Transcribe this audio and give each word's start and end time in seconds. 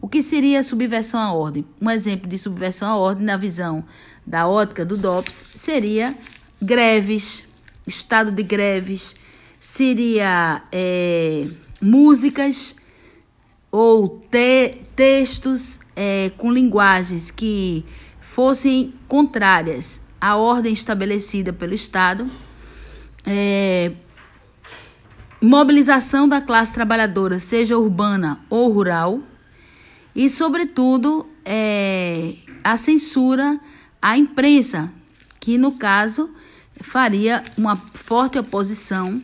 O 0.00 0.08
que 0.08 0.22
seria 0.22 0.62
subversão 0.62 1.20
à 1.20 1.32
ordem? 1.32 1.66
Um 1.80 1.90
exemplo 1.90 2.28
de 2.28 2.38
subversão 2.38 2.88
à 2.88 2.96
ordem, 2.96 3.26
na 3.26 3.36
visão 3.36 3.84
da 4.26 4.48
ótica 4.48 4.84
do 4.84 4.96
DOPS, 4.96 5.46
seria 5.54 6.14
greves, 6.60 7.44
estado 7.86 8.30
de 8.30 8.42
greves, 8.42 9.14
seria 9.60 10.62
é, 10.72 11.46
músicas 11.82 12.76
ou 13.70 14.22
te 14.30 14.82
textos 14.94 15.80
é, 15.96 16.30
com 16.38 16.52
linguagens 16.52 17.30
que 17.30 17.84
fossem 18.20 18.94
contrárias 19.08 20.00
à 20.20 20.36
ordem 20.36 20.72
estabelecida 20.72 21.52
pelo 21.52 21.74
Estado, 21.74 22.30
é, 23.26 23.92
mobilização 25.40 26.28
da 26.28 26.40
classe 26.40 26.72
trabalhadora, 26.72 27.40
seja 27.40 27.76
urbana 27.76 28.40
ou 28.48 28.70
rural, 28.70 29.20
e, 30.14 30.30
sobretudo, 30.30 31.26
é, 31.44 32.34
a 32.62 32.76
censura 32.76 33.58
à 34.00 34.16
imprensa, 34.16 34.92
que 35.40 35.58
no 35.58 35.72
caso 35.72 36.30
faria 36.80 37.42
uma 37.56 37.76
forte 37.94 38.38
oposição 38.38 39.22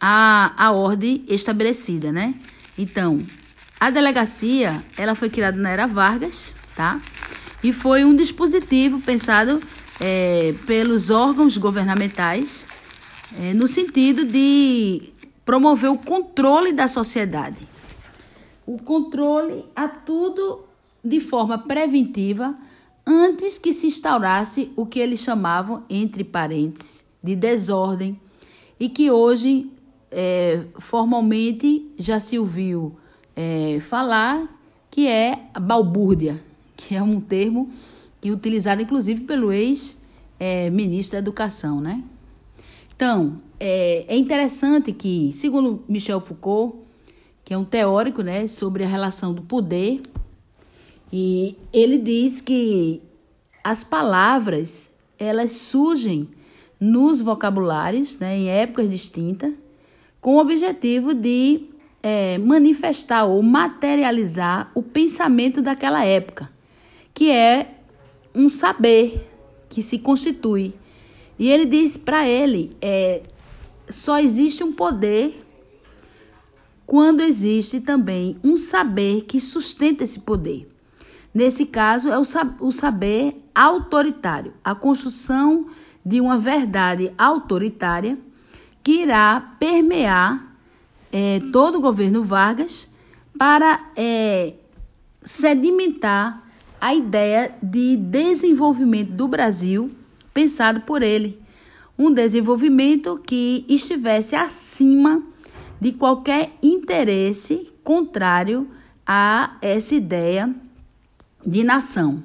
a, 0.00 0.52
a 0.56 0.72
ordem 0.72 1.24
estabelecida, 1.28 2.12
né? 2.12 2.34
Então, 2.76 3.22
a 3.80 3.90
delegacia, 3.90 4.82
ela 4.96 5.14
foi 5.14 5.30
criada 5.30 5.56
na 5.56 5.70
era 5.70 5.86
Vargas, 5.86 6.52
tá? 6.74 7.00
E 7.62 7.72
foi 7.72 8.04
um 8.04 8.14
dispositivo 8.14 9.00
pensado 9.00 9.60
é, 10.00 10.54
pelos 10.66 11.10
órgãos 11.10 11.56
governamentais 11.56 12.64
é, 13.42 13.52
no 13.52 13.66
sentido 13.66 14.24
de 14.24 15.12
promover 15.44 15.90
o 15.90 15.98
controle 15.98 16.72
da 16.72 16.86
sociedade. 16.86 17.56
O 18.66 18.78
controle 18.78 19.64
a 19.74 19.88
tudo 19.88 20.64
de 21.02 21.20
forma 21.20 21.58
preventiva 21.58 22.54
antes 23.06 23.58
que 23.58 23.72
se 23.72 23.86
instaurasse 23.86 24.70
o 24.76 24.84
que 24.84 25.00
eles 25.00 25.20
chamavam, 25.20 25.82
entre 25.88 26.22
parênteses, 26.22 27.04
de 27.22 27.34
desordem 27.34 28.20
e 28.78 28.88
que 28.88 29.10
hoje 29.10 29.70
é, 30.10 30.64
formalmente 30.78 31.90
já 31.98 32.18
se 32.20 32.38
ouviu 32.38 32.96
é, 33.36 33.78
falar 33.80 34.48
que 34.90 35.06
é 35.06 35.48
balbúrdia, 35.60 36.42
que 36.76 36.94
é 36.94 37.02
um 37.02 37.20
termo 37.20 37.70
que 38.20 38.28
é 38.28 38.32
utilizado 38.32 38.82
inclusive 38.82 39.24
pelo 39.24 39.52
ex-ministro 39.52 41.16
é, 41.16 41.20
da 41.20 41.24
Educação, 41.24 41.80
né? 41.80 42.02
Então, 42.94 43.40
é, 43.60 44.04
é 44.08 44.16
interessante 44.16 44.92
que, 44.92 45.30
segundo 45.32 45.84
Michel 45.88 46.20
Foucault, 46.20 46.74
que 47.44 47.54
é 47.54 47.58
um 47.58 47.64
teórico 47.64 48.22
né, 48.22 48.48
sobre 48.48 48.82
a 48.82 48.88
relação 48.88 49.32
do 49.32 49.42
poder, 49.42 50.00
e 51.12 51.56
ele 51.72 51.96
diz 51.96 52.40
que 52.40 53.00
as 53.62 53.84
palavras 53.84 54.90
elas 55.18 55.52
surgem 55.52 56.28
nos 56.80 57.20
vocabulários, 57.20 58.18
né, 58.18 58.36
em 58.36 58.48
épocas 58.48 58.90
distintas, 58.90 59.54
com 60.20 60.36
o 60.36 60.40
objetivo 60.40 61.14
de 61.14 61.68
é, 62.02 62.38
manifestar 62.38 63.24
ou 63.24 63.42
materializar 63.42 64.70
o 64.74 64.82
pensamento 64.82 65.60
daquela 65.60 66.04
época, 66.04 66.50
que 67.12 67.30
é 67.30 67.74
um 68.34 68.48
saber 68.48 69.28
que 69.68 69.82
se 69.82 69.98
constitui. 69.98 70.74
E 71.38 71.48
ele 71.48 71.66
diz 71.66 71.96
para 71.96 72.26
ele: 72.26 72.70
é, 72.80 73.22
só 73.88 74.18
existe 74.18 74.62
um 74.64 74.72
poder 74.72 75.44
quando 76.86 77.20
existe 77.20 77.80
também 77.80 78.36
um 78.42 78.56
saber 78.56 79.22
que 79.22 79.40
sustenta 79.40 80.04
esse 80.04 80.20
poder. 80.20 80.66
Nesse 81.34 81.66
caso, 81.66 82.08
é 82.10 82.18
o 82.18 82.72
saber 82.72 83.36
autoritário, 83.54 84.54
a 84.64 84.74
construção 84.74 85.66
de 86.04 86.20
uma 86.20 86.38
verdade 86.38 87.12
autoritária 87.18 88.16
que 88.88 89.02
irá 89.02 89.38
permear 89.60 90.56
é, 91.12 91.42
todo 91.52 91.76
o 91.76 91.80
governo 91.82 92.24
Vargas 92.24 92.88
para 93.38 93.86
é, 93.94 94.54
sedimentar 95.20 96.42
a 96.80 96.94
ideia 96.94 97.54
de 97.62 97.98
desenvolvimento 97.98 99.10
do 99.10 99.28
Brasil 99.28 99.90
pensado 100.32 100.80
por 100.80 101.02
ele. 101.02 101.38
Um 101.98 102.10
desenvolvimento 102.10 103.20
que 103.26 103.66
estivesse 103.68 104.34
acima 104.34 105.22
de 105.78 105.92
qualquer 105.92 106.52
interesse 106.62 107.70
contrário 107.84 108.66
a 109.06 109.58
essa 109.60 109.96
ideia 109.96 110.50
de 111.46 111.62
nação, 111.62 112.22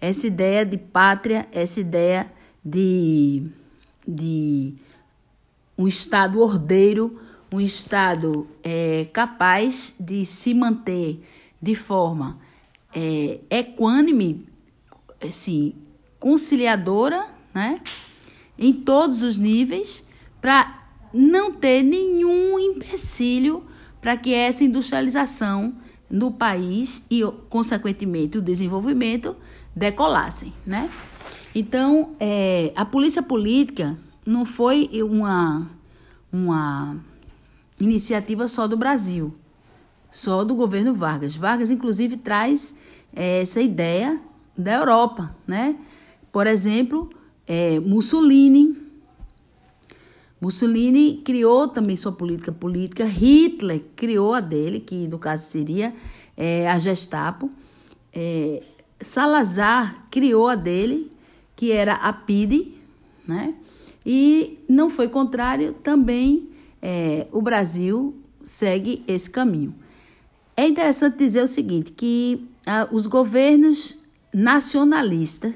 essa 0.00 0.28
ideia 0.28 0.64
de 0.64 0.78
pátria, 0.78 1.48
essa 1.50 1.80
ideia 1.80 2.30
de, 2.64 3.42
de 4.06 4.74
um 5.76 5.86
Estado 5.86 6.40
ordeiro, 6.40 7.18
um 7.52 7.60
Estado 7.60 8.46
é, 8.62 9.06
capaz 9.12 9.94
de 9.98 10.24
se 10.24 10.54
manter 10.54 11.22
de 11.60 11.74
forma 11.74 12.38
é, 12.94 13.40
equânime, 13.50 14.46
assim, 15.22 15.74
conciliadora, 16.18 17.26
né, 17.52 17.80
em 18.58 18.72
todos 18.72 19.22
os 19.22 19.36
níveis, 19.36 20.02
para 20.40 20.82
não 21.12 21.52
ter 21.52 21.82
nenhum 21.82 22.58
empecilho 22.58 23.64
para 24.00 24.16
que 24.16 24.34
essa 24.34 24.62
industrialização 24.62 25.74
no 26.10 26.30
país 26.30 27.02
e, 27.10 27.22
consequentemente, 27.48 28.38
o 28.38 28.42
desenvolvimento 28.42 29.34
decolassem, 29.74 30.52
né? 30.66 30.90
Então, 31.54 32.14
é, 32.20 32.72
a 32.76 32.84
polícia 32.84 33.22
política 33.22 33.98
não 34.26 34.44
foi 34.44 34.90
uma, 35.02 35.70
uma 36.32 36.96
iniciativa 37.80 38.48
só 38.48 38.66
do 38.66 38.76
Brasil, 38.76 39.32
só 40.10 40.44
do 40.44 40.54
governo 40.54 40.94
Vargas. 40.94 41.36
Vargas, 41.36 41.70
inclusive, 41.70 42.16
traz 42.16 42.74
é, 43.14 43.42
essa 43.42 43.60
ideia 43.60 44.20
da 44.56 44.74
Europa, 44.74 45.34
né? 45.46 45.76
Por 46.32 46.46
exemplo, 46.46 47.10
é, 47.46 47.78
Mussolini. 47.80 48.76
Mussolini 50.40 51.22
criou 51.24 51.68
também 51.68 51.96
sua 51.96 52.12
política 52.12 52.52
política. 52.52 53.04
Hitler 53.04 53.82
criou 53.96 54.34
a 54.34 54.40
dele, 54.40 54.80
que 54.80 55.08
no 55.08 55.18
caso 55.18 55.44
seria 55.44 55.92
é, 56.36 56.68
a 56.68 56.78
Gestapo. 56.78 57.50
É, 58.12 58.62
Salazar 59.00 60.08
criou 60.10 60.48
a 60.48 60.54
dele, 60.54 61.10
que 61.56 61.72
era 61.72 61.94
a 61.94 62.12
PIDE, 62.12 62.74
né? 63.26 63.54
E 64.04 64.58
não 64.68 64.90
foi 64.90 65.08
contrário, 65.08 65.72
também 65.72 66.48
é, 66.82 67.26
o 67.32 67.40
Brasil 67.40 68.14
segue 68.42 69.02
esse 69.08 69.30
caminho. 69.30 69.74
É 70.56 70.66
interessante 70.66 71.16
dizer 71.16 71.42
o 71.42 71.48
seguinte, 71.48 71.92
que 71.92 72.46
ah, 72.66 72.88
os 72.92 73.06
governos 73.06 73.98
nacionalistas, 74.32 75.54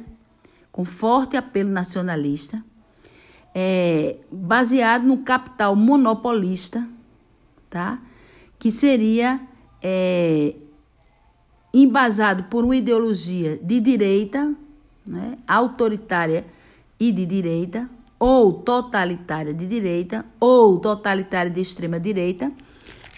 com 0.73 0.85
forte 0.85 1.37
apelo 1.37 1.71
nacionalista, 1.71 2.62
é, 3.55 4.17
baseado 4.31 5.05
no 5.05 5.19
capital 5.19 5.77
monopolista, 5.77 6.89
tá? 7.69 8.01
que 8.59 8.71
seria 8.71 9.41
é, 9.83 10.55
embasado 11.73 12.44
por 12.44 12.65
uma 12.65 12.77
ideologia 12.77 13.59
de 13.59 13.81
direita, 13.81 14.55
né? 15.06 15.39
autoritária 15.47 16.47
e 16.99 17.12
de 17.12 17.25
direita, 17.27 17.89
ou 18.19 18.53
totalitária 18.53 19.55
de 19.55 19.67
direita, 19.67 20.25
ou 20.41 20.79
totalitária 20.79 21.50
de 21.50 21.61
extrema 21.61 22.00
direita, 22.00 22.50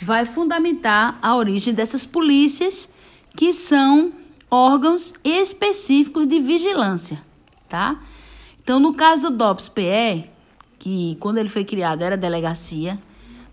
vai 0.03 0.25
fundamentar 0.25 1.19
a 1.23 1.37
origem 1.37 1.73
dessas 1.73 2.05
polícias, 2.05 2.89
que 3.37 3.53
são 3.53 4.13
órgãos 4.51 5.13
específicos 5.25 6.27
de 6.27 6.41
vigilância, 6.41 7.23
tá? 7.69 8.01
Então, 8.63 8.81
no 8.81 8.95
caso 8.95 9.31
do 9.31 9.37
DOPS-PE, 9.37 10.31
que 10.79 11.17
quando 11.21 11.39
ele 11.39 11.49
foi 11.49 11.65
criado 11.65 12.03
era 12.03 12.17
delegacia, 12.17 12.99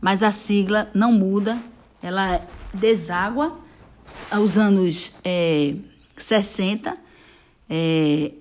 mas 0.01 0.23
a 0.23 0.31
sigla 0.31 0.89
não 0.94 1.11
muda, 1.11 1.57
ela 2.01 2.41
deságua 2.73 3.57
aos 4.31 4.57
anos 4.57 5.11
é, 5.23 5.75
60, 6.15 6.94
é, 7.69 8.31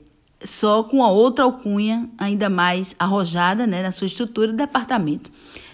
só 0.47 0.83
com 0.83 1.03
a 1.03 1.11
outra 1.11 1.45
alcunha 1.45 2.09
ainda 2.17 2.49
mais 2.49 2.95
arrojada 2.99 3.67
né, 3.67 3.83
na 3.83 3.93
sua 3.93 4.07
estrutura 4.07 4.49
do 4.49 4.57
departamento. 4.57 5.31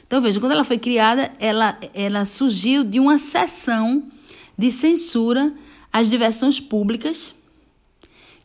Então, 0.06 0.20
veja, 0.20 0.40
quando 0.40 0.52
ela 0.52 0.64
foi 0.64 0.78
criada, 0.78 1.32
ela, 1.38 1.78
ela 1.94 2.24
surgiu 2.24 2.84
de 2.84 2.98
uma 2.98 3.18
sessão 3.18 4.04
de 4.58 4.70
censura 4.70 5.52
às 5.92 6.10
diversões 6.10 6.60
públicas 6.60 7.34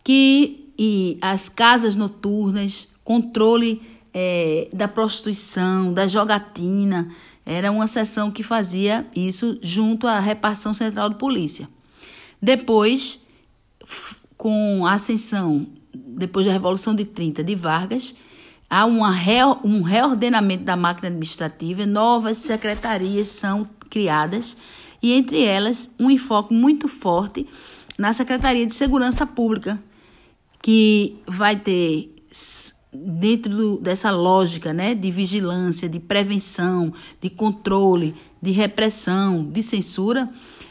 que, 0.04 0.72
e 0.78 1.18
as 1.22 1.50
casas 1.50 1.96
noturnas, 1.96 2.88
controle 3.04 3.82
é, 4.14 4.70
da 4.72 4.88
prostituição, 4.88 5.92
da 5.92 6.08
jogatina, 6.08 7.14
era 7.46 7.72
uma 7.72 7.88
sessão 7.88 8.32
que 8.32 8.44
fazia 8.44 9.06
isso 9.16 9.58
junto 9.62 10.08
à 10.08 10.20
repartição 10.20 10.74
central 10.74 11.10
de 11.10 11.16
polícia. 11.16 11.68
Depois, 12.42 13.20
com 14.38 14.86
a 14.86 14.94
ascensão, 14.94 15.68
depois 16.06 16.46
da 16.46 16.52
Revolução 16.52 16.96
de 16.96 17.06
30 17.06 17.44
de 17.44 17.56
Vargas, 17.56 18.14
há 18.70 18.86
uma 18.86 19.12
re, 19.12 19.44
um 19.64 19.82
reordenamento 19.82 20.64
da 20.64 20.76
máquina 20.76 21.08
administrativa, 21.08 21.86
novas 21.86 22.38
secretarias 22.38 23.28
são 23.28 23.68
criadas 23.90 24.58
e 25.02 25.14
entre 25.14 25.44
elas 25.44 25.90
um 26.00 26.10
enfoque 26.10 26.54
muito 26.54 26.88
forte 26.88 27.48
na 27.98 28.14
Secretaria 28.14 28.66
de 28.66 28.74
Segurança 28.74 29.26
Pública, 29.26 29.80
que 30.62 31.16
vai 31.26 31.56
ter 31.56 32.14
dentro 32.94 33.52
do, 33.56 33.78
dessa 33.78 34.12
lógica, 34.12 34.74
né, 34.74 34.94
de 34.96 35.12
vigilância, 35.12 35.90
de 35.90 36.00
prevenção, 36.00 36.94
de 37.22 37.30
controle, 37.30 38.16
de 38.42 38.52
repressão, 38.52 39.44
de 39.44 39.62
censura, 39.62 40.30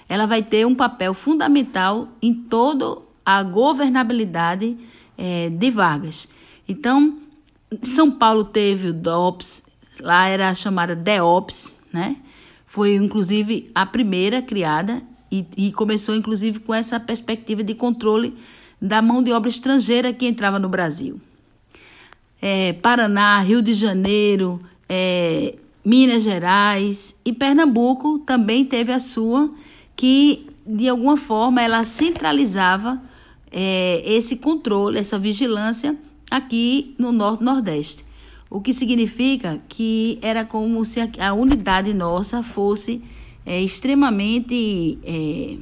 ela 0.09 0.27
vai 0.27 0.43
ter 0.43 0.67
um 0.67 0.75
papel 0.75 1.13
fundamental 1.13 2.09
em 2.23 2.33
toda 2.33 2.99
a 3.25 3.43
governabilidade 3.43 4.77
é, 5.17 5.51
de 5.51 5.71
Vargas. 5.71 6.29
Então, 6.69 7.19
São 7.83 8.11
Paulo 8.11 8.45
teve 8.45 8.89
o 8.89 8.93
DOPS, 8.93 9.63
lá 10.01 10.29
era 10.29 10.55
chamada 10.55 10.95
DEOPS, 10.95 11.75
né? 11.93 12.17
Foi 12.67 12.95
inclusive 12.95 13.71
a 13.75 13.87
primeira 13.87 14.43
criada 14.43 15.03
e, 15.31 15.47
e 15.57 15.73
começou 15.73 16.15
inclusive 16.15 16.61
com 16.61 16.75
essa 16.75 17.01
perspectiva 17.01 17.63
de 17.63 17.75
controle 17.75 18.37
da 18.81 19.01
mão 19.01 19.23
de 19.23 19.33
obra 19.33 19.49
estrangeira 19.49 20.13
que 20.13 20.27
entrava 20.27 20.59
no 20.59 20.69
Brasil. 20.69 21.21
É, 22.41 22.75
Paraná, 22.75 23.39
Rio 23.41 23.63
de 23.63 23.73
Janeiro, 23.73 24.61
é, 24.89 25.57
Minas 25.85 26.23
Gerais 26.23 27.15
e 27.25 27.33
Pernambuco 27.33 28.19
também 28.19 28.65
teve 28.65 28.93
a 28.93 28.99
sua, 28.99 29.51
que 29.95 30.47
de 30.67 30.89
alguma 30.89 31.17
forma 31.17 31.63
ela 31.63 31.85
centralizava 31.85 33.01
é, 33.59 34.03
esse 34.05 34.37
controle, 34.37 34.99
essa 34.99 35.19
vigilância 35.19 35.97
aqui 36.31 36.95
no 36.99 37.11
Norte 37.11 37.43
Nordeste. 37.43 38.05
O 38.51 38.61
que 38.61 38.75
significa 38.75 39.63
que 39.67 40.19
era 40.21 40.45
como 40.45 40.85
se 40.85 41.01
a, 41.01 41.09
a 41.29 41.33
unidade 41.33 41.95
nossa 41.95 42.43
fosse 42.43 43.03
é, 43.47 43.59
extremamente 43.63 44.99
é, 45.03 45.57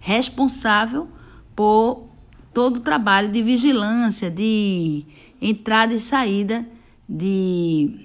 responsável 0.00 1.08
por 1.54 2.06
todo 2.54 2.78
o 2.78 2.80
trabalho 2.80 3.30
de 3.30 3.42
vigilância, 3.42 4.30
de 4.30 5.04
entrada 5.42 5.92
e 5.92 6.00
saída 6.00 6.66
de 7.06 8.00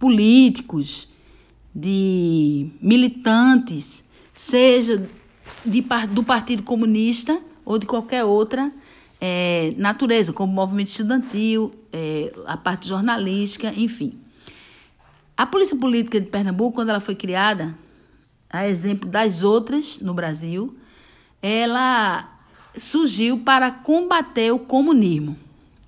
políticos, 0.00 1.08
de 1.72 2.66
militantes, 2.82 4.02
seja 4.34 5.08
de, 5.64 5.84
do 6.10 6.24
Partido 6.24 6.64
Comunista 6.64 7.40
ou 7.64 7.78
de 7.78 7.86
qualquer 7.86 8.24
outra 8.24 8.72
é, 9.20 9.72
natureza, 9.76 10.32
como 10.32 10.52
movimento 10.52 10.88
estudantil, 10.88 11.72
é, 11.92 12.32
a 12.46 12.56
parte 12.56 12.88
jornalística, 12.88 13.72
enfim. 13.76 14.18
A 15.36 15.46
Polícia 15.46 15.76
Política 15.76 16.20
de 16.20 16.26
Pernambuco, 16.26 16.74
quando 16.74 16.88
ela 16.88 17.00
foi 17.00 17.14
criada, 17.14 17.74
a 18.50 18.68
exemplo 18.68 19.08
das 19.08 19.42
outras 19.42 19.98
no 20.00 20.12
Brasil, 20.12 20.76
ela 21.40 22.28
surgiu 22.76 23.38
para 23.38 23.70
combater 23.70 24.52
o 24.52 24.58
comunismo. 24.58 25.36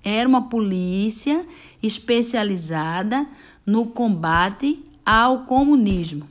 Era 0.03 0.27
uma 0.27 0.43
polícia 0.49 1.45
especializada 1.81 3.25
no 3.65 3.85
combate 3.85 4.83
ao 5.05 5.39
comunismo. 5.39 6.27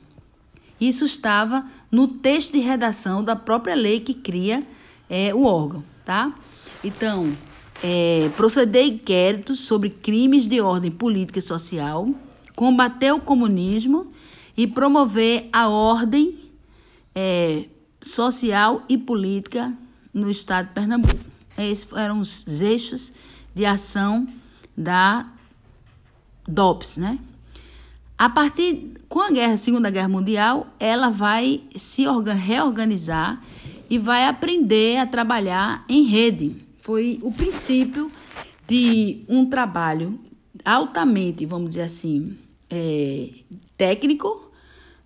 Isso 0.79 1.05
estava 1.05 1.65
no 1.91 2.07
texto 2.07 2.53
de 2.53 2.59
redação 2.59 3.23
da 3.23 3.35
própria 3.35 3.75
lei 3.75 3.99
que 3.99 4.13
cria 4.13 4.63
é, 5.09 5.33
o 5.33 5.43
órgão, 5.45 5.83
tá? 6.03 6.33
Então, 6.83 7.35
é, 7.83 8.29
proceder 8.35 8.85
inquéritos 8.85 9.59
sobre 9.61 9.89
crimes 9.89 10.47
de 10.47 10.61
ordem 10.61 10.91
política 10.91 11.39
e 11.39 11.41
social, 11.41 12.09
combater 12.55 13.11
o 13.11 13.19
comunismo 13.19 14.11
e 14.55 14.65
promover 14.65 15.49
a 15.51 15.67
ordem 15.67 16.39
é, 17.13 17.65
social 18.01 18.83
e 18.87 18.97
política 18.97 19.75
no 20.13 20.29
estado 20.29 20.67
de 20.67 20.73
Pernambuco. 20.73 21.19
Esses 21.57 21.91
eram 21.93 22.19
os 22.19 22.45
eixos 22.61 23.13
de 23.53 23.65
ação 23.65 24.27
da 24.75 25.27
DOPS, 26.47 26.97
né? 26.97 27.17
A 28.17 28.29
partir 28.29 28.93
com 29.09 29.19
a 29.19 29.29
guerra, 29.29 29.57
Segunda 29.57 29.89
Guerra 29.89 30.07
Mundial, 30.07 30.67
ela 30.79 31.09
vai 31.09 31.61
se 31.75 32.05
reorganizar 32.05 33.41
e 33.89 33.97
vai 33.97 34.27
aprender 34.27 34.97
a 34.97 35.05
trabalhar 35.05 35.85
em 35.87 36.03
rede. 36.03 36.55
Foi 36.81 37.19
o 37.21 37.31
princípio 37.31 38.11
de 38.67 39.23
um 39.27 39.45
trabalho 39.45 40.19
altamente, 40.63 41.45
vamos 41.45 41.69
dizer 41.69 41.81
assim, 41.81 42.37
é, 42.69 43.29
técnico, 43.77 44.51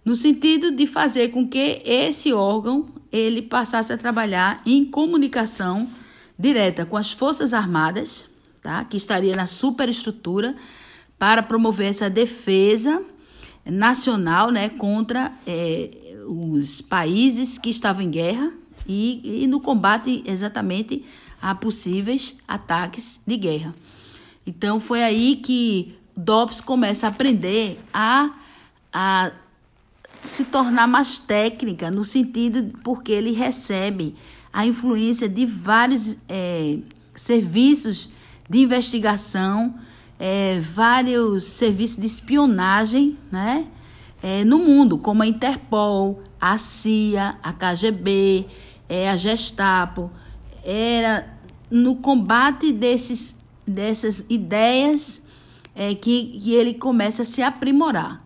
no 0.04 0.16
sentido 0.16 0.72
de 0.72 0.88
fazer 0.88 1.30
com 1.30 1.48
que 1.48 1.82
esse 1.86 2.32
órgão 2.32 2.88
ele 3.12 3.42
passasse 3.42 3.92
a 3.92 3.98
trabalhar 3.98 4.62
em 4.66 4.86
comunicação 4.86 5.90
direta 6.38 6.86
com 6.86 6.96
as 6.96 7.12
Forças 7.12 7.54
Armadas, 7.54 8.26
tá? 8.62 8.86
que 8.86 8.96
estaria 8.96 9.36
na 9.36 9.46
superestrutura 9.46 10.56
para 11.18 11.44
promover 11.44 11.88
essa 11.88 12.10
defesa 12.10 13.04
nacional 13.66 14.52
né, 14.52 14.70
contra 14.70 15.34
é, 15.46 15.90
os 16.28 16.82
países 16.82 17.58
que 17.58 17.70
estavam 17.70 18.02
em 18.02 18.10
guerra 18.10 18.54
e, 18.90 19.44
e 19.44 19.48
no 19.48 19.62
combate 19.62 20.24
exatamente 20.26 21.06
a 21.40 21.54
possíveis 21.54 22.36
ataques 22.48 23.22
de 23.26 23.38
guerra. 23.38 23.76
Então 24.46 24.80
foi 24.80 25.04
aí 25.04 25.36
que 25.36 25.96
Dobbs 26.18 26.60
começa 26.60 27.06
a 27.06 27.10
aprender 27.10 27.80
a, 27.94 28.32
a 28.92 29.32
se 30.24 30.44
tornar 30.46 30.88
mais 30.88 31.20
técnica, 31.20 31.92
no 31.92 32.04
sentido 32.04 32.78
porque 32.84 33.12
ele 33.12 33.32
recebe 33.32 34.16
a 34.52 34.66
influência 34.66 35.30
de 35.30 35.46
vários 35.46 36.18
é, 36.28 36.80
serviços 37.14 38.10
de 38.50 38.58
investigação, 38.58 39.76
é, 40.20 40.60
vários 40.60 41.44
serviços 41.44 41.98
de 41.98 42.08
espionagem 42.08 43.18
né, 43.32 43.68
é, 44.24 44.44
no 44.44 44.58
mundo, 44.58 44.98
como 44.98 45.22
a 45.22 45.28
Interpol, 45.28 46.24
a 46.42 46.58
CIA, 46.58 47.38
a 47.44 47.54
KGB, 47.54 48.48
é, 48.90 49.10
a 49.10 49.16
Gestapo. 49.16 50.12
Era 50.64 51.38
no 51.72 51.96
combate 51.96 52.74
desses, 52.74 53.36
dessas 53.66 54.26
ideias 54.28 55.22
é, 55.76 55.96
que, 55.96 56.40
que 56.42 56.54
ele 56.54 56.74
começa 56.74 57.22
a 57.22 57.26
se 57.26 57.42
aprimorar. 57.42 58.26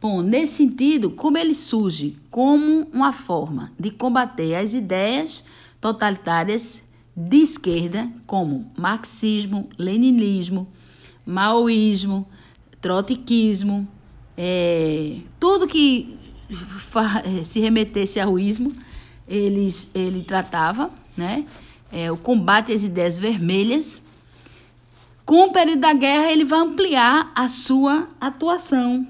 Bom, 0.00 0.22
nesse 0.22 0.54
sentido, 0.54 1.10
como 1.10 1.38
ele 1.38 1.54
surge 1.54 2.16
como 2.30 2.88
uma 2.92 3.12
forma 3.12 3.70
de 3.78 3.90
combater 3.90 4.54
as 4.54 4.74
ideias 4.74 5.44
totalitárias 5.80 6.82
de 7.14 7.36
esquerda, 7.38 8.10
como 8.26 8.70
marxismo, 8.76 9.68
leninismo, 9.78 10.68
maoísmo, 11.26 12.26
trotskismo, 12.80 13.86
é, 14.36 15.18
tudo 15.38 15.68
que 15.68 16.16
se 17.44 17.60
remetesse 17.60 18.18
ao 18.18 18.38
ismo, 18.38 18.72
eles, 19.30 19.88
ele 19.94 20.24
tratava, 20.24 20.90
né? 21.16 21.46
É, 21.92 22.10
o 22.10 22.16
combate 22.16 22.72
às 22.72 22.82
ideias 22.82 23.18
vermelhas. 23.18 24.02
Com 25.24 25.44
o 25.44 25.52
período 25.52 25.80
da 25.80 25.92
guerra, 25.92 26.32
ele 26.32 26.44
vai 26.44 26.58
ampliar 26.58 27.30
a 27.34 27.48
sua 27.48 28.08
atuação. 28.20 29.06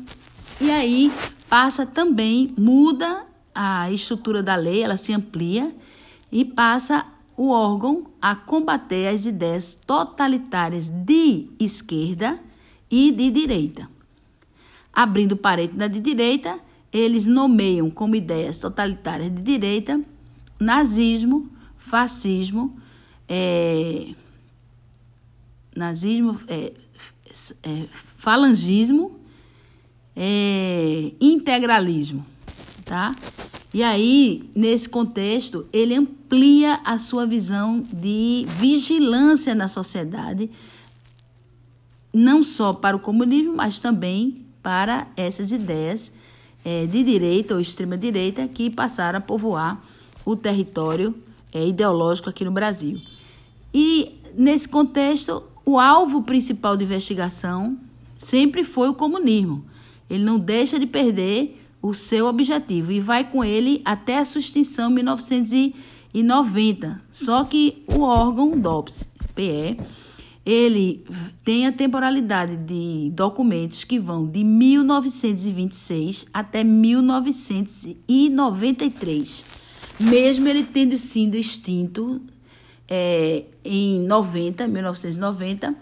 E 0.61 0.71
aí 0.71 1.11
passa 1.49 1.87
também, 1.87 2.55
muda 2.57 3.25
a 3.55 3.91
estrutura 3.91 4.43
da 4.43 4.55
lei, 4.55 4.83
ela 4.83 4.99
se 4.99 5.13
amplia 5.13 5.75
e 6.31 6.45
passa 6.45 7.07
o 7.37 7.49
órgão 7.49 8.07
a 8.21 8.37
combater 8.37 9.09
as 9.09 9.25
ideias 9.25 9.79
totalitárias 9.87 10.89
de 10.89 11.49
esquerda 11.59 12.39
e 12.91 13.11
de 13.11 13.31
direita. 13.31 13.89
Abrindo 14.93 15.37
parênteses 15.37 15.91
de 15.91 16.01
direita, 16.01 16.59
eles 16.93 17.27
nomeiam 17.27 17.91
como 17.91 18.17
ideias 18.17 18.59
totalitárias 18.59 19.33
de 19.33 19.43
direita 19.43 20.01
nazismo, 20.61 21.49
fascismo, 21.79 22.79
é, 23.27 24.09
nazismo, 25.75 26.39
é, 26.47 26.73
é, 27.63 27.87
falangismo, 27.93 29.19
é, 30.15 31.13
integralismo, 31.19 32.27
tá? 32.85 33.15
E 33.73 33.83
aí, 33.83 34.51
nesse 34.55 34.89
contexto, 34.89 35.67
ele 35.73 35.95
amplia 35.95 36.81
a 36.85 36.99
sua 36.99 37.25
visão 37.25 37.81
de 37.81 38.45
vigilância 38.59 39.55
na 39.55 39.69
sociedade, 39.69 40.51
não 42.13 42.43
só 42.43 42.73
para 42.73 42.97
o 42.97 43.01
comunismo, 43.01 43.55
mas 43.55 43.81
também 43.81 44.45
para 44.61 45.07
essas 45.17 45.53
ideias 45.53 46.13
é, 46.65 46.87
de 46.87 47.03
direita 47.03 47.55
ou 47.55 47.61
extrema-direita 47.61 48.47
que 48.49 48.71
passaram 48.71 49.19
a 49.19 49.23
povoar 49.23 49.83
o 50.25 50.37
território 50.37 51.15
é, 51.53 51.67
ideológico 51.67 52.31
aqui 52.31 52.45
no 52.45 52.53
Brasil. 52.53 53.01
E, 53.73 54.19
nesse 54.35 54.69
contexto, 54.69 55.45
o 55.65 55.79
alvo 55.79 56.23
principal 56.23 56.77
de 56.77 56.85
investigação 56.85 57.79
sempre 58.17 58.65
foi 58.65 58.89
o 58.89 58.95
comunismo. 58.95 59.65
Ele 60.09 60.25
não 60.25 60.39
deixa 60.39 60.79
de 60.79 60.87
perder 60.87 61.61
o 61.81 61.95
seu 61.95 62.27
objetivo 62.27 62.93
e 62.93 63.01
vai 63.01 63.25
com 63.25 63.43
ele 63.45 63.81
até 63.85 64.19
a 64.19 64.25
sua 64.25 64.41
extinção 64.41 64.91
em 64.91 64.95
1990. 64.95 67.01
Só 67.11 67.45
que 67.45 67.83
o 67.87 68.01
órgão 68.03 68.59
DOPS, 68.59 69.09
PE, 69.35 69.79
ele 70.45 71.07
tem 71.45 71.67
a 71.67 71.73
temporalidade 71.73 72.57
de 72.57 73.13
documentos 73.15 73.85
que 73.85 73.99
vão 73.99 74.27
de 74.27 74.43
1926 74.43 76.27
até 76.33 76.65
1993, 76.65 79.45
mesmo 79.99 80.49
ele 80.49 80.65
tendo 80.65 80.97
sido 80.97 81.37
extinto 81.37 82.23
é, 82.89 83.45
em 83.65 84.01
90, 84.07 84.67
1990, 84.67 85.77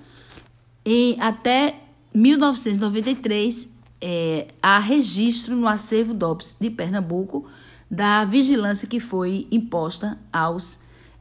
e 0.84 1.16
até 1.20 1.76
1993 2.12 3.68
é, 4.00 4.46
há 4.62 4.78
registro 4.78 5.56
no 5.56 5.66
acervo 5.68 6.14
DOPS 6.14 6.56
de 6.60 6.70
Pernambuco 6.70 7.46
da 7.90 8.24
vigilância 8.24 8.86
que 8.86 9.00
foi 9.00 9.48
imposta 9.50 10.16
aos 10.32 10.78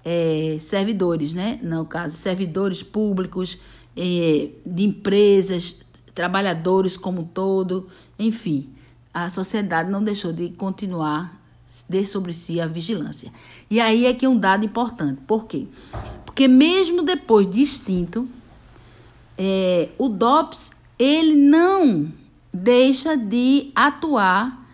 é, 0.09 0.55
servidores, 0.57 1.33
né? 1.33 1.59
No 1.61 1.85
caso, 1.85 2.15
servidores 2.15 2.81
públicos, 2.81 3.57
é, 3.93 4.51
de 4.65 4.85
empresas, 4.85 5.75
trabalhadores 6.15 6.95
como 6.95 7.23
um 7.23 7.25
todo, 7.25 7.89
enfim, 8.17 8.69
a 9.13 9.29
sociedade 9.29 9.91
não 9.91 10.01
deixou 10.01 10.31
de 10.31 10.47
continuar 10.51 11.37
de 11.89 12.05
sobre 12.05 12.31
si 12.31 12.61
a 12.61 12.67
vigilância. 12.67 13.33
E 13.69 13.81
aí 13.81 14.05
é 14.05 14.13
que 14.13 14.25
é 14.25 14.29
um 14.29 14.37
dado 14.37 14.63
importante. 14.63 15.19
Por 15.27 15.45
quê? 15.45 15.67
Porque 16.25 16.47
mesmo 16.47 17.03
depois 17.03 17.45
de 17.51 17.61
extinto, 17.61 18.29
é, 19.37 19.89
o 19.97 20.07
DOPS 20.07 20.71
ele 20.97 21.35
não 21.35 22.09
deixa 22.53 23.17
de 23.17 23.71
atuar 23.75 24.65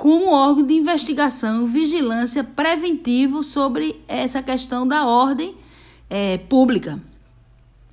como 0.00 0.30
órgão 0.30 0.66
de 0.66 0.72
investigação, 0.72 1.66
vigilância 1.66 2.42
preventivo 2.42 3.44
sobre 3.44 4.02
essa 4.08 4.42
questão 4.42 4.88
da 4.88 5.06
ordem 5.06 5.54
é, 6.08 6.38
pública. 6.38 6.98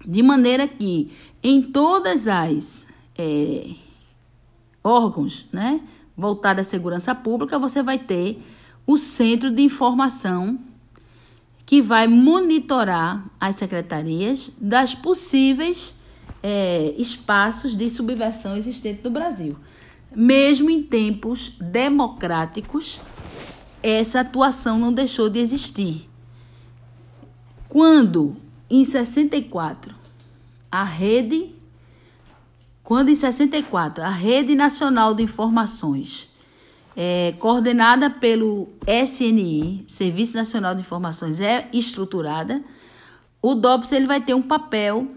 De 0.05 0.23
maneira 0.23 0.69
que 0.69 1.11
em 1.43 1.61
todas 1.61 2.25
as 2.25 2.85
é, 3.17 3.71
órgãos 4.81 5.47
né, 5.51 5.81
voltados 6.15 6.61
à 6.61 6.63
segurança 6.63 7.13
pública, 7.13 7.59
você 7.59 7.83
vai 7.83 7.99
ter 7.99 8.41
o 8.85 8.95
centro 8.95 9.51
de 9.51 9.61
informação 9.61 10.57
que 11.65 11.81
vai 11.81 12.07
monitorar 12.07 13.25
as 13.37 13.57
secretarias 13.57 14.49
das 14.57 14.95
possíveis 14.95 15.93
é, 16.41 16.95
espaços 16.97 17.75
de 17.75 17.89
subversão 17.89 18.55
existentes 18.55 19.03
no 19.03 19.09
Brasil 19.09 19.57
mesmo 20.19 20.67
em 20.67 20.81
tempos 20.81 21.53
democráticos, 21.62 23.00
essa 23.83 24.21
atuação 24.21 24.79
não 24.79 24.91
deixou 24.91 25.29
de 25.29 25.38
existir. 25.38 26.09
Quando, 27.69 28.36
em 28.67 28.83
64, 28.83 29.93
a 30.71 30.83
rede 30.83 31.53
quando 32.81 33.09
em 33.09 33.15
64 33.15 34.01
a 34.01 34.09
Rede 34.09 34.55
Nacional 34.55 35.13
de 35.13 35.21
Informações, 35.21 36.29
é, 36.95 37.33
coordenada 37.38 38.09
pelo 38.09 38.69
SNI, 38.88 39.83
Serviço 39.89 40.38
Nacional 40.38 40.74
de 40.74 40.79
Informações, 40.79 41.41
é 41.41 41.67
estruturada, 41.74 42.63
o 43.41 43.53
DOPS 43.53 43.91
ele 43.91 44.07
vai 44.07 44.21
ter 44.21 44.33
um 44.33 44.41
papel 44.41 45.09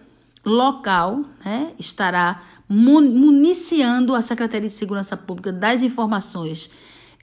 local, 0.45 1.25
né, 1.45 1.73
estará 1.79 2.43
municiando 2.69 4.15
a 4.15 4.23
Secretaria 4.23 4.69
de 4.69 4.75
Segurança 4.75 5.17
Pública 5.17 5.53
das 5.53 5.83
informações 5.83 6.71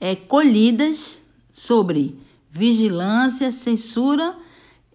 é, 0.00 0.14
colhidas 0.14 1.20
sobre 1.50 2.18
vigilância, 2.50 3.50
censura 3.50 4.36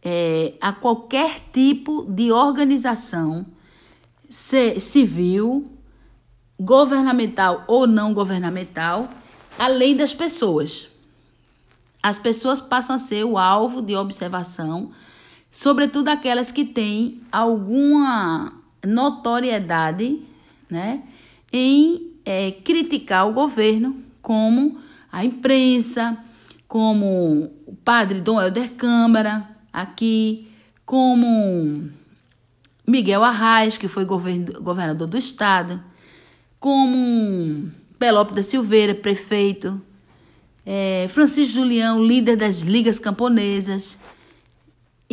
é, 0.01 0.53
a 0.61 0.71
qualquer 0.71 1.39
tipo 1.51 2.05
de 2.09 2.31
organização 2.31 3.45
civil, 4.29 5.71
governamental 6.59 7.63
ou 7.67 7.85
não 7.85 8.13
governamental, 8.13 9.09
além 9.57 9.95
das 9.95 10.13
pessoas. 10.13 10.87
As 12.01 12.19
pessoas 12.19 12.59
passam 12.59 12.95
a 12.95 12.99
ser 12.99 13.23
o 13.23 13.37
alvo 13.37 13.81
de 13.81 13.95
observação, 13.95 14.91
sobretudo 15.53 16.07
aquelas 16.07 16.51
que 16.51 16.65
têm 16.65 17.21
alguma 17.31 18.53
notoriedade 18.83 20.19
né, 20.67 21.03
em 21.51 22.11
é, 22.25 22.51
criticar 22.51 23.29
o 23.29 23.33
governo, 23.33 24.01
como 24.19 24.79
a 25.11 25.23
imprensa, 25.23 26.17
como 26.67 27.51
o 27.67 27.75
padre 27.85 28.19
Dom 28.19 28.41
Helder 28.41 28.71
Câmara, 28.71 29.47
aqui, 29.71 30.47
como 30.87 31.87
Miguel 32.87 33.23
Arraes, 33.23 33.77
que 33.77 33.87
foi 33.87 34.05
governador 34.05 35.07
do 35.07 35.17
estado, 35.19 35.79
como 36.59 37.69
Pelopo 37.99 38.33
da 38.33 38.41
Silveira, 38.41 38.95
prefeito, 38.95 39.79
é, 40.65 41.07
Francisco 41.11 41.53
Julião, 41.53 42.03
líder 42.03 42.37
das 42.37 42.61
ligas 42.61 42.97
camponesas, 42.97 43.99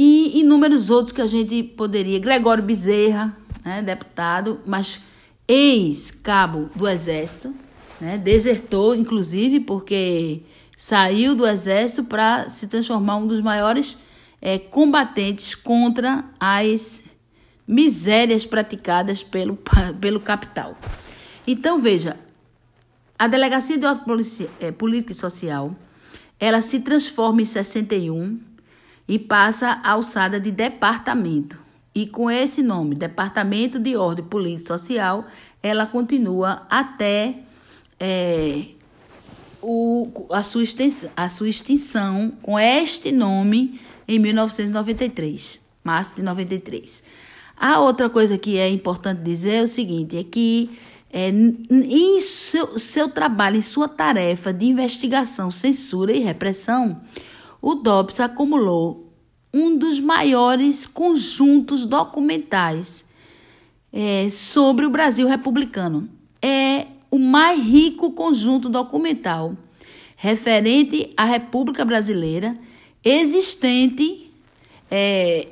e 0.03 0.41
inúmeros 0.41 0.89
outros 0.89 1.13
que 1.13 1.21
a 1.21 1.27
gente 1.27 1.63
poderia, 1.63 2.19
Gregório 2.19 2.65
Bezerra, 2.65 3.37
né, 3.63 3.83
deputado, 3.83 4.59
mas 4.65 4.99
ex-cabo 5.47 6.71
do 6.75 6.89
Exército, 6.89 7.55
né? 8.01 8.17
desertou, 8.17 8.95
inclusive, 8.95 9.61
porque 9.61 10.41
saiu 10.75 11.35
do 11.35 11.47
Exército 11.47 12.05
para 12.05 12.49
se 12.49 12.67
transformar 12.67 13.17
um 13.17 13.27
dos 13.27 13.43
maiores 13.43 13.99
é, 14.41 14.59
combatentes 14.59 15.55
contra 15.55 16.25
as 16.41 17.03
misérias 17.69 18.47
praticadas 18.47 19.23
pelo, 19.23 19.59
pelo 20.01 20.19
capital. 20.19 20.79
Então, 21.47 21.79
veja, 21.79 22.17
a 23.19 23.29
Delegacia 23.29 23.77
de 23.77 23.85
é, 24.61 24.73
Política 24.73 25.13
e 25.13 25.15
Social, 25.15 25.77
ela 26.39 26.63
se 26.63 26.81
transforma 26.81 27.43
em 27.43 27.45
61 27.45 28.41
e 29.11 29.19
passa 29.19 29.81
a 29.83 29.91
alçada 29.91 30.39
de 30.39 30.53
departamento. 30.53 31.59
E 31.93 32.07
com 32.07 32.31
esse 32.31 32.63
nome, 32.63 32.95
Departamento 32.95 33.81
de 33.81 33.97
Ordem 33.97 34.25
Política 34.25 34.63
e 34.63 34.67
Social, 34.69 35.27
ela 35.61 35.85
continua 35.85 36.65
até 36.71 37.39
é, 37.99 38.67
o, 39.61 40.29
a, 40.31 40.45
sua 40.45 40.63
extensão, 40.63 41.11
a 41.17 41.29
sua 41.29 41.49
extinção 41.49 42.33
com 42.41 42.57
este 42.57 43.11
nome 43.11 43.81
em 44.07 44.17
1993, 44.21 45.59
março 45.83 46.15
de 46.15 46.23
93. 46.23 47.03
A 47.57 47.81
outra 47.81 48.09
coisa 48.09 48.39
que 48.39 48.59
é 48.59 48.69
importante 48.69 49.23
dizer 49.23 49.55
é 49.55 49.63
o 49.63 49.67
seguinte, 49.67 50.17
é 50.17 50.23
que 50.23 50.71
é, 51.13 51.31
em 51.31 52.21
seu, 52.21 52.79
seu 52.79 53.09
trabalho, 53.09 53.57
em 53.57 53.63
sua 53.63 53.89
tarefa 53.89 54.53
de 54.53 54.67
investigação, 54.67 55.51
censura 55.51 56.13
e 56.13 56.21
repressão, 56.21 57.01
o 57.61 57.75
DOPS 57.75 58.21
acumulou 58.21 59.13
um 59.53 59.77
dos 59.77 59.99
maiores 59.99 60.87
conjuntos 60.87 61.85
documentais 61.85 63.09
é, 63.93 64.29
sobre 64.31 64.87
o 64.87 64.91
Brasil 64.91 65.27
republicano. 65.27 66.09
É 66.41 66.87
o 67.11 67.19
mais 67.19 67.61
rico 67.61 68.13
conjunto 68.13 68.69
documental 68.69 69.57
referente 70.17 71.13
à 71.17 71.25
República 71.25 71.85
Brasileira 71.85 72.57
existente 73.05 74.31
é, 74.91 75.49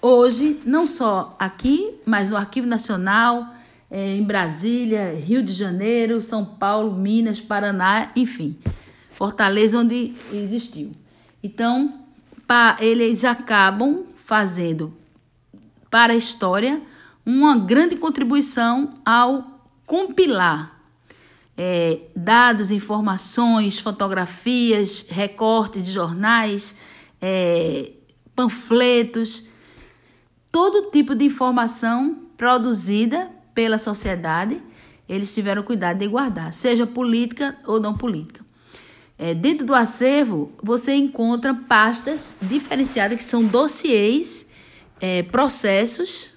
hoje, 0.00 0.60
não 0.64 0.86
só 0.86 1.36
aqui, 1.38 1.94
mas 2.04 2.30
no 2.30 2.36
Arquivo 2.36 2.66
Nacional, 2.66 3.46
é, 3.90 4.16
em 4.16 4.22
Brasília, 4.22 5.14
Rio 5.14 5.42
de 5.42 5.52
Janeiro, 5.52 6.20
São 6.20 6.44
Paulo, 6.44 6.96
Minas, 6.96 7.40
Paraná, 7.40 8.10
enfim, 8.16 8.56
Fortaleza, 9.10 9.78
onde 9.78 10.14
existiu. 10.32 10.90
Então, 11.42 12.06
pa, 12.46 12.76
eles 12.80 13.24
acabam 13.24 14.06
fazendo 14.16 14.94
para 15.90 16.12
a 16.12 16.16
história 16.16 16.80
uma 17.24 17.56
grande 17.56 17.96
contribuição 17.96 18.94
ao 19.04 19.60
compilar 19.84 20.72
é, 21.56 22.00
dados, 22.16 22.70
informações, 22.70 23.78
fotografias, 23.78 25.06
recortes 25.08 25.84
de 25.84 25.92
jornais, 25.92 26.74
é, 27.20 27.92
panfletos, 28.34 29.44
todo 30.50 30.90
tipo 30.90 31.14
de 31.14 31.24
informação 31.24 32.26
produzida 32.36 33.30
pela 33.54 33.78
sociedade, 33.78 34.60
eles 35.08 35.34
tiveram 35.34 35.62
cuidado 35.62 35.98
de 35.98 36.08
guardar, 36.08 36.52
seja 36.52 36.86
política 36.86 37.58
ou 37.66 37.78
não 37.78 37.96
política. 37.96 38.41
É, 39.24 39.34
dentro 39.34 39.64
do 39.64 39.72
acervo, 39.72 40.50
você 40.60 40.94
encontra 40.94 41.54
pastas 41.54 42.34
diferenciadas, 42.42 43.16
que 43.16 43.22
são 43.22 43.44
dossiês, 43.44 44.50
é, 45.00 45.22
processos, 45.22 46.30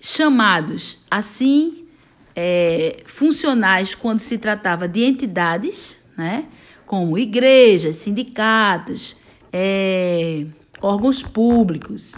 chamados 0.00 0.98
assim 1.10 1.88
é, 2.36 3.02
funcionais 3.04 3.96
quando 3.96 4.20
se 4.20 4.38
tratava 4.38 4.86
de 4.86 5.02
entidades, 5.02 5.96
né, 6.16 6.46
como 6.86 7.18
igrejas, 7.18 7.96
sindicatos, 7.96 9.16
é, 9.52 10.46
órgãos 10.80 11.20
públicos, 11.20 12.14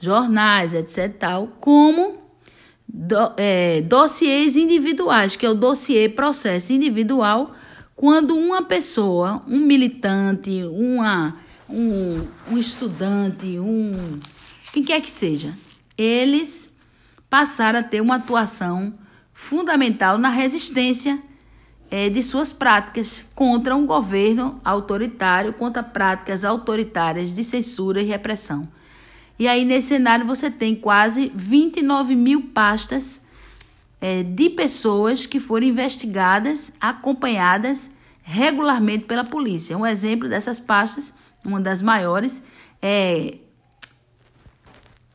jornais, 0.00 0.74
etc. 0.74 1.12
Tal, 1.12 1.48
como 1.58 2.18
do, 2.86 3.32
é, 3.36 3.80
dossiês 3.80 4.54
individuais, 4.54 5.34
que 5.34 5.44
é 5.44 5.50
o 5.50 5.54
dossiê 5.54 6.08
processo 6.08 6.72
individual, 6.72 7.52
quando 7.96 8.36
uma 8.36 8.62
pessoa, 8.62 9.42
um 9.48 9.58
militante, 9.58 10.62
uma, 10.64 11.38
um, 11.68 12.28
um 12.50 12.58
estudante, 12.58 13.58
um 13.58 14.20
quem 14.72 14.84
quer 14.84 15.00
que 15.00 15.08
seja, 15.08 15.54
eles 15.96 16.68
passaram 17.30 17.78
a 17.78 17.82
ter 17.82 18.02
uma 18.02 18.16
atuação 18.16 18.92
fundamental 19.32 20.18
na 20.18 20.28
resistência 20.28 21.18
é, 21.90 22.10
de 22.10 22.22
suas 22.22 22.52
práticas 22.52 23.24
contra 23.34 23.74
um 23.74 23.86
governo 23.86 24.60
autoritário, 24.62 25.54
contra 25.54 25.82
práticas 25.82 26.44
autoritárias 26.44 27.34
de 27.34 27.42
censura 27.42 28.02
e 28.02 28.04
repressão. 28.04 28.68
E 29.38 29.48
aí, 29.48 29.64
nesse 29.64 29.88
cenário, 29.88 30.26
você 30.26 30.50
tem 30.50 30.74
quase 30.74 31.32
29 31.34 32.14
mil 32.14 32.50
pastas 32.54 33.20
é, 34.00 34.22
de 34.22 34.50
pessoas 34.50 35.26
que 35.26 35.40
foram 35.40 35.66
investigadas, 35.66 36.72
acompanhadas 36.80 37.90
regularmente 38.22 39.04
pela 39.04 39.24
polícia. 39.24 39.78
Um 39.78 39.86
exemplo 39.86 40.28
dessas 40.28 40.58
pastas, 40.58 41.12
uma 41.44 41.60
das 41.60 41.80
maiores, 41.80 42.42
é, 42.82 43.38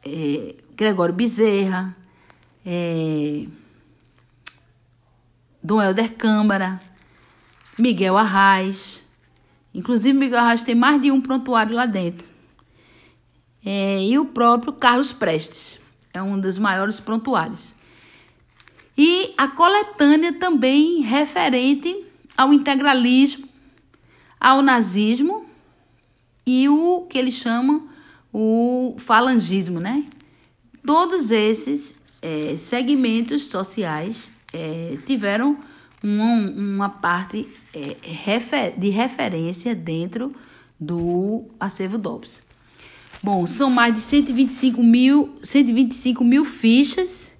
é 0.03 0.55
Gregório 0.75 1.13
Bezerra, 1.13 1.95
é, 2.65 3.45
Dom 5.61 5.81
Helder 5.81 6.15
Câmara, 6.15 6.81
Miguel 7.77 8.17
Arraes. 8.17 9.03
Inclusive, 9.73 10.17
Miguel 10.17 10.39
Arraes 10.39 10.63
tem 10.63 10.73
mais 10.73 11.01
de 11.01 11.11
um 11.11 11.21
prontuário 11.21 11.75
lá 11.75 11.85
dentro. 11.85 12.27
É, 13.63 14.01
e 14.01 14.17
o 14.17 14.25
próprio 14.25 14.73
Carlos 14.73 15.13
Prestes, 15.13 15.79
é 16.13 16.21
um 16.21 16.39
dos 16.39 16.57
maiores 16.57 16.99
prontuários. 16.99 17.75
E 18.97 19.33
a 19.37 19.47
coletânea 19.47 20.33
também 20.33 21.01
referente 21.01 22.05
ao 22.35 22.53
integralismo, 22.53 23.47
ao 24.39 24.61
nazismo 24.61 25.45
e 26.45 26.67
o 26.67 27.01
que 27.09 27.17
eles 27.17 27.35
chamam 27.35 27.87
o 28.33 28.95
falangismo, 28.97 29.79
né? 29.79 30.05
Todos 30.85 31.31
esses 31.31 31.95
é, 32.21 32.55
segmentos 32.57 33.47
sociais 33.47 34.31
é, 34.53 34.97
tiveram 35.05 35.57
uma, 36.03 36.33
uma 36.49 36.89
parte 36.89 37.47
é, 37.73 37.95
refer, 38.01 38.73
de 38.77 38.89
referência 38.89 39.75
dentro 39.75 40.33
do 40.79 41.45
acervo 41.59 41.97
DOPS. 41.97 42.41
Bom, 43.21 43.45
são 43.45 43.69
mais 43.69 43.93
de 43.93 43.99
125 43.99 44.81
mil, 44.81 45.35
125 45.43 46.23
mil 46.23 46.43
fichas 46.43 47.30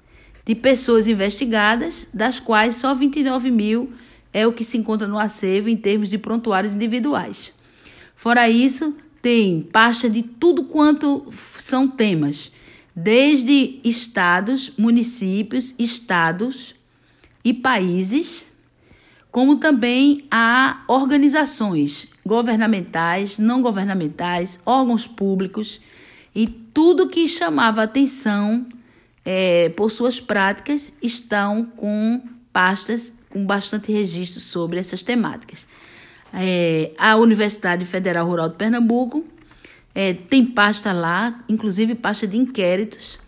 de 0.46 0.56
pessoas 0.56 1.08
investigadas, 1.08 2.08
das 2.14 2.40
quais 2.40 2.76
só 2.76 2.94
29 2.94 3.52
mil 3.52 3.94
é 4.34 4.48
o 4.48 4.54
que 4.54 4.64
se 4.64 4.78
encontra 4.78 5.08
no 5.08 5.20
acervo 5.20 5.70
em 5.70 5.78
termos 5.78 6.10
de 6.10 6.18
prontuários 6.18 6.74
individuais. 6.74 7.54
Fora 8.16 8.50
isso, 8.50 8.96
tem 9.22 9.62
pasta 9.72 10.10
de 10.10 10.24
tudo 10.24 10.64
quanto 10.64 11.32
são 11.58 11.88
temas, 11.88 12.52
desde 12.96 13.80
estados, 13.84 14.74
municípios, 14.78 15.76
estados, 15.78 16.76
e 17.44 17.54
países, 17.54 18.46
como 19.32 19.58
também 19.58 20.26
a 20.30 20.84
organizações 20.88 22.08
governamentais, 22.26 23.38
não 23.38 23.62
governamentais, 23.62 24.60
órgãos 24.66 25.08
públicos 25.08 25.82
e 26.36 26.48
tudo 26.48 27.08
que 27.08 27.28
chamava 27.28 27.82
atenção 27.82 28.66
é, 29.26 29.70
por 29.70 29.92
suas 29.92 30.20
práticas 30.20 30.94
estão 31.02 31.66
com 31.66 32.22
pastas 32.52 33.14
com 33.30 33.46
bastante 33.46 33.92
registro 33.92 34.40
sobre 34.40 34.80
essas 34.80 35.02
temáticas. 35.02 35.66
É, 36.34 36.92
a 36.98 37.16
Universidade 37.16 37.86
Federal 37.86 38.28
Rural 38.28 38.50
de 38.50 38.56
Pernambuco 38.56 39.26
é, 39.94 40.14
tem 40.14 40.46
pasta 40.46 40.92
lá, 40.92 41.44
inclusive 41.48 41.96
pasta 41.96 42.28
de 42.28 42.38
inquéritos. 42.38 43.20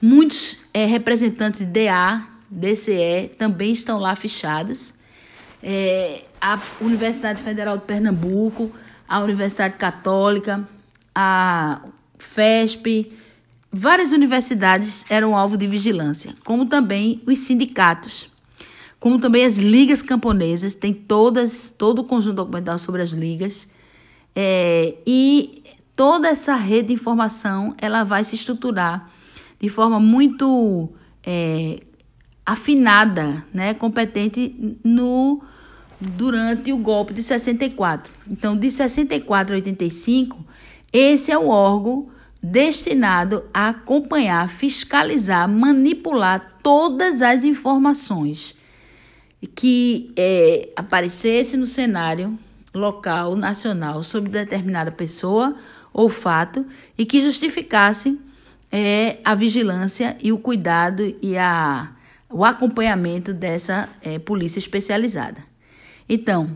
Muitos 0.00 0.58
é, 0.72 0.84
representantes 0.86 1.60
de 1.60 1.66
DA 1.66 2.26
DCE 2.50 3.30
também 3.38 3.72
estão 3.72 3.98
lá 3.98 4.14
fichados. 4.14 4.92
É, 5.62 6.22
a 6.40 6.60
Universidade 6.80 7.40
Federal 7.40 7.78
de 7.78 7.84
Pernambuco, 7.84 8.70
a 9.08 9.20
Universidade 9.20 9.76
Católica, 9.76 10.66
a 11.14 11.80
FESP, 12.18 13.12
várias 13.74 14.12
universidades 14.12 15.04
eram 15.10 15.36
alvo 15.36 15.56
de 15.56 15.66
vigilância, 15.66 16.32
como 16.44 16.66
também 16.66 17.20
os 17.26 17.40
sindicatos, 17.40 18.30
como 19.00 19.18
também 19.18 19.44
as 19.44 19.58
ligas 19.58 20.00
camponesas, 20.00 20.74
tem 20.74 20.94
todas, 20.94 21.74
todo 21.76 21.98
o 21.98 22.04
conjunto 22.04 22.36
documental 22.36 22.78
sobre 22.78 23.02
as 23.02 23.10
ligas, 23.10 23.66
é, 24.34 24.94
e 25.04 25.64
toda 25.96 26.28
essa 26.28 26.54
rede 26.54 26.88
de 26.88 26.94
informação 26.94 27.74
ela 27.78 28.04
vai 28.04 28.22
se 28.22 28.36
estruturar 28.36 29.10
de 29.60 29.68
forma 29.68 29.98
muito 29.98 30.88
é, 31.26 31.80
afinada, 32.46 33.44
né, 33.52 33.74
competente 33.74 34.78
no 34.84 35.42
durante 36.00 36.72
o 36.72 36.76
golpe 36.76 37.12
de 37.12 37.22
64. 37.22 38.12
Então, 38.30 38.56
de 38.56 38.70
64 38.70 39.54
a 39.54 39.56
85, 39.56 40.44
esse 40.92 41.32
é 41.32 41.38
o 41.38 41.48
órgão 41.48 42.13
destinado 42.44 43.42
a 43.54 43.70
acompanhar, 43.70 44.50
fiscalizar, 44.50 45.48
manipular 45.48 46.58
todas 46.62 47.22
as 47.22 47.42
informações 47.42 48.54
que 49.54 50.12
é, 50.14 50.68
aparecesse 50.76 51.56
no 51.56 51.64
cenário 51.64 52.38
local, 52.74 53.34
nacional, 53.34 54.02
sobre 54.02 54.30
determinada 54.30 54.92
pessoa 54.92 55.56
ou 55.90 56.10
fato 56.10 56.66
e 56.98 57.06
que 57.06 57.22
justificasse 57.22 58.20
é, 58.70 59.18
a 59.24 59.34
vigilância 59.34 60.14
e 60.22 60.30
o 60.30 60.36
cuidado 60.36 61.16
e 61.22 61.38
a 61.38 61.92
o 62.28 62.44
acompanhamento 62.44 63.32
dessa 63.32 63.88
é, 64.02 64.18
polícia 64.18 64.58
especializada. 64.58 65.42
Então, 66.08 66.54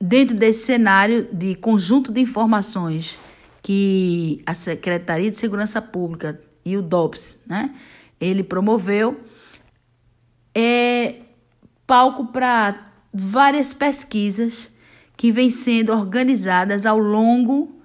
dentro 0.00 0.36
desse 0.36 0.66
cenário 0.66 1.26
de 1.32 1.54
conjunto 1.54 2.12
de 2.12 2.20
informações 2.20 3.18
que 3.62 4.42
a 4.46 4.54
Secretaria 4.54 5.30
de 5.30 5.38
Segurança 5.38 5.80
Pública 5.80 6.40
e 6.64 6.76
o 6.76 6.82
DOPS, 6.82 7.38
né, 7.46 7.74
ele 8.20 8.42
promoveu, 8.42 9.20
é 10.54 11.16
palco 11.86 12.26
para 12.26 12.92
várias 13.12 13.74
pesquisas 13.74 14.70
que 15.16 15.32
vêm 15.32 15.50
sendo 15.50 15.92
organizadas 15.92 16.86
ao 16.86 16.98
longo 16.98 17.80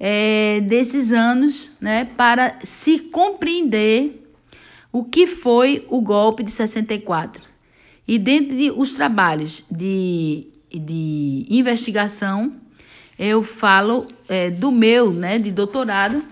é, 0.00 0.60
desses 0.60 1.12
anos, 1.12 1.70
né, 1.80 2.04
para 2.04 2.58
se 2.62 2.98
compreender 2.98 4.24
o 4.92 5.04
que 5.04 5.26
foi 5.26 5.86
o 5.90 6.00
golpe 6.00 6.42
de 6.42 6.50
64. 6.50 7.42
E 8.06 8.18
dentre 8.18 8.70
os 8.70 8.94
trabalhos 8.94 9.64
de, 9.70 10.46
de 10.72 11.46
investigação, 11.50 12.54
eu 13.18 13.42
falo 13.42 14.06
é, 14.28 14.50
do 14.50 14.70
meu, 14.70 15.12
né, 15.12 15.38
de 15.38 15.50
doutorado, 15.50 16.22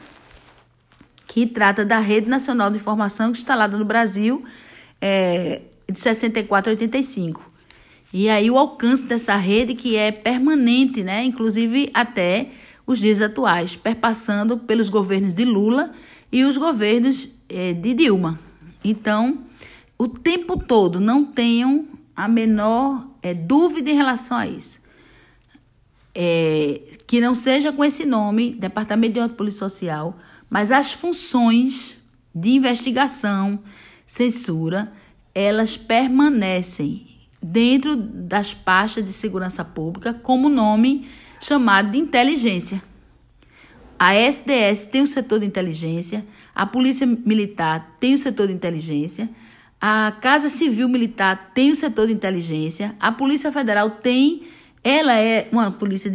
que 1.26 1.46
trata 1.46 1.84
da 1.84 1.98
Rede 1.98 2.28
Nacional 2.28 2.70
de 2.70 2.76
Informação 2.76 3.30
instalada 3.32 3.76
no 3.76 3.84
Brasil 3.84 4.44
é, 5.00 5.62
de 5.90 5.98
64 5.98 6.70
a 6.70 6.72
85. 6.72 7.50
E 8.12 8.28
aí 8.28 8.50
o 8.50 8.56
alcance 8.56 9.04
dessa 9.04 9.34
rede 9.34 9.74
que 9.74 9.96
é 9.96 10.12
permanente, 10.12 11.02
né, 11.02 11.24
inclusive 11.24 11.90
até 11.92 12.50
os 12.86 13.00
dias 13.00 13.20
atuais, 13.20 13.74
perpassando 13.74 14.56
pelos 14.56 14.88
governos 14.88 15.34
de 15.34 15.44
Lula 15.44 15.92
e 16.30 16.44
os 16.44 16.56
governos 16.56 17.28
é, 17.48 17.72
de 17.72 17.94
Dilma. 17.94 18.38
Então, 18.84 19.40
o 19.98 20.06
tempo 20.06 20.56
todo 20.56 21.00
não 21.00 21.24
tenham 21.24 21.84
a 22.14 22.28
menor 22.28 23.08
é, 23.20 23.34
dúvida 23.34 23.90
em 23.90 23.96
relação 23.96 24.36
a 24.36 24.46
isso. 24.46 24.85
É, 26.18 26.80
que 27.06 27.20
não 27.20 27.34
seja 27.34 27.70
com 27.70 27.84
esse 27.84 28.06
nome, 28.06 28.52
Departamento 28.52 29.20
de 29.20 29.34
Polícia 29.34 29.68
Social, 29.68 30.16
mas 30.48 30.72
as 30.72 30.94
funções 30.94 31.94
de 32.34 32.50
investigação, 32.50 33.62
censura, 34.06 34.90
elas 35.34 35.76
permanecem 35.76 37.06
dentro 37.42 37.94
das 37.94 38.54
pastas 38.54 39.04
de 39.04 39.12
segurança 39.12 39.62
pública 39.62 40.14
como 40.14 40.48
nome 40.48 41.06
chamado 41.38 41.90
de 41.90 41.98
inteligência. 41.98 42.82
A 43.98 44.14
SDS 44.14 44.86
tem 44.86 45.02
o 45.02 45.06
setor 45.06 45.40
de 45.40 45.46
inteligência, 45.46 46.26
a 46.54 46.66
Polícia 46.66 47.06
Militar 47.06 47.96
tem 47.98 48.14
o 48.14 48.18
setor 48.18 48.48
de 48.48 48.52
inteligência, 48.52 49.28
a 49.80 50.12
Casa 50.20 50.48
Civil 50.48 50.88
Militar 50.88 51.52
tem 51.54 51.70
o 51.70 51.74
setor 51.76 52.06
de 52.06 52.12
inteligência, 52.12 52.94
a 53.00 53.12
Polícia 53.12 53.50
Federal 53.52 53.90
tem, 53.90 54.44
ela 54.88 55.14
é 55.14 55.48
uma 55.50 55.72
polícia 55.72 56.08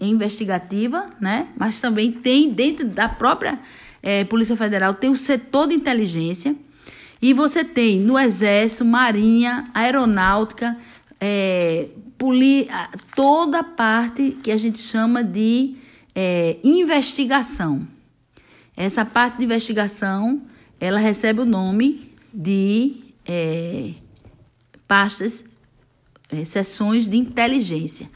investigativa, 0.00 1.08
né? 1.20 1.46
Mas 1.56 1.80
também 1.80 2.10
tem 2.10 2.50
dentro 2.50 2.84
da 2.84 3.08
própria 3.08 3.56
é, 4.02 4.24
Polícia 4.24 4.56
Federal 4.56 4.94
tem 4.94 5.10
o 5.10 5.16
setor 5.16 5.68
de 5.68 5.74
inteligência 5.74 6.56
e 7.22 7.32
você 7.32 7.64
tem 7.64 8.00
no 8.00 8.18
Exército, 8.18 8.84
Marinha, 8.84 9.64
Aeronáutica, 9.72 10.76
é, 11.20 11.86
poli, 12.18 12.68
toda 13.14 13.60
a 13.60 13.64
parte 13.64 14.36
que 14.42 14.50
a 14.50 14.56
gente 14.56 14.80
chama 14.80 15.22
de 15.22 15.76
é, 16.12 16.56
investigação. 16.64 17.86
Essa 18.76 19.04
parte 19.04 19.38
de 19.38 19.44
investigação, 19.44 20.42
ela 20.80 20.98
recebe 20.98 21.42
o 21.42 21.46
nome 21.46 22.12
de 22.34 22.96
é, 23.24 23.92
pastas, 24.88 25.44
é, 26.28 26.44
sessões 26.44 27.08
de 27.08 27.16
inteligência, 27.16 28.10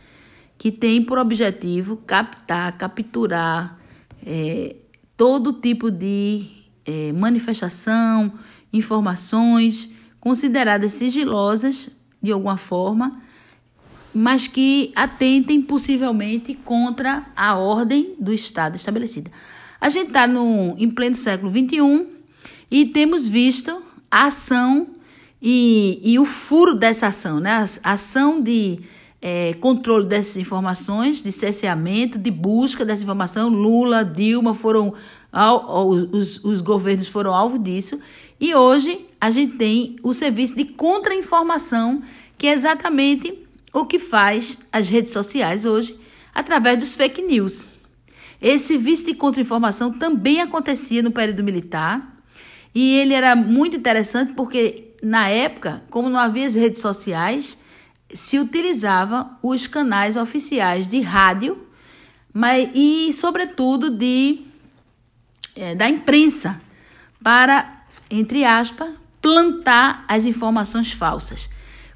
que 0.60 0.70
tem 0.70 1.02
por 1.02 1.16
objetivo 1.16 1.96
captar, 1.96 2.76
capturar 2.76 3.80
é, 4.26 4.76
todo 5.16 5.54
tipo 5.54 5.90
de 5.90 6.44
é, 6.84 7.14
manifestação, 7.14 8.34
informações 8.70 9.88
consideradas 10.20 10.92
sigilosas 10.92 11.88
de 12.22 12.30
alguma 12.30 12.58
forma 12.58 13.22
mas 14.12 14.48
que 14.48 14.92
atentem 14.94 15.62
possivelmente 15.62 16.54
contra 16.54 17.24
a 17.34 17.56
ordem 17.56 18.14
do 18.18 18.30
Estado 18.30 18.76
estabelecida. 18.76 19.30
A 19.80 19.88
gente 19.88 20.08
está 20.08 20.28
em 20.76 20.90
pleno 20.90 21.16
século 21.16 21.50
XXI 21.50 22.06
e 22.70 22.84
temos 22.84 23.26
visto 23.26 23.82
a 24.10 24.26
ação 24.26 24.88
e, 25.40 26.00
e 26.04 26.18
o 26.18 26.26
furo 26.26 26.74
dessa 26.74 27.06
ação, 27.06 27.40
né? 27.40 27.64
a 27.82 27.92
ação 27.92 28.42
de 28.42 28.80
é, 29.22 29.54
controle 29.54 30.06
dessas 30.06 30.36
informações, 30.36 31.22
de 31.22 31.30
cerceamento, 31.30 32.18
de 32.18 32.30
busca 32.30 32.84
dessa 32.84 33.02
informação. 33.02 33.48
Lula, 33.48 34.04
Dilma 34.04 34.54
foram, 34.54 34.94
os, 36.12 36.42
os 36.42 36.60
governos 36.60 37.08
foram 37.08 37.34
alvo 37.34 37.58
disso. 37.58 37.98
E 38.40 38.54
hoje 38.54 39.06
a 39.20 39.30
gente 39.30 39.56
tem 39.56 39.96
o 40.02 40.14
serviço 40.14 40.56
de 40.56 40.64
contra-informação, 40.64 42.02
que 42.38 42.46
é 42.46 42.52
exatamente 42.52 43.38
o 43.72 43.84
que 43.84 43.98
faz 43.98 44.58
as 44.72 44.88
redes 44.88 45.12
sociais 45.12 45.64
hoje 45.64 45.98
através 46.34 46.78
dos 46.78 46.96
fake 46.96 47.20
news. 47.20 47.78
Esse 48.40 48.78
vice 48.78 49.04
de 49.04 49.14
contra-informação 49.14 49.92
também 49.92 50.40
acontecia 50.40 51.02
no 51.02 51.10
período 51.10 51.44
militar 51.44 52.16
e 52.74 52.96
ele 52.96 53.12
era 53.12 53.36
muito 53.36 53.76
interessante 53.76 54.32
porque, 54.32 54.94
na 55.02 55.28
época, 55.28 55.82
como 55.90 56.08
não 56.08 56.18
havia 56.18 56.46
as 56.46 56.54
redes 56.54 56.80
sociais, 56.80 57.58
se 58.12 58.38
utilizava 58.38 59.38
os 59.42 59.66
canais 59.66 60.16
oficiais 60.16 60.88
de 60.88 61.00
rádio 61.00 61.70
mas, 62.32 62.70
e, 62.74 63.12
sobretudo, 63.12 63.90
de, 63.90 64.40
é, 65.56 65.74
da 65.74 65.88
imprensa 65.88 66.60
para, 67.22 67.84
entre 68.08 68.44
aspas, 68.44 68.90
plantar 69.20 70.04
as 70.08 70.24
informações 70.24 70.92
falsas, 70.92 71.48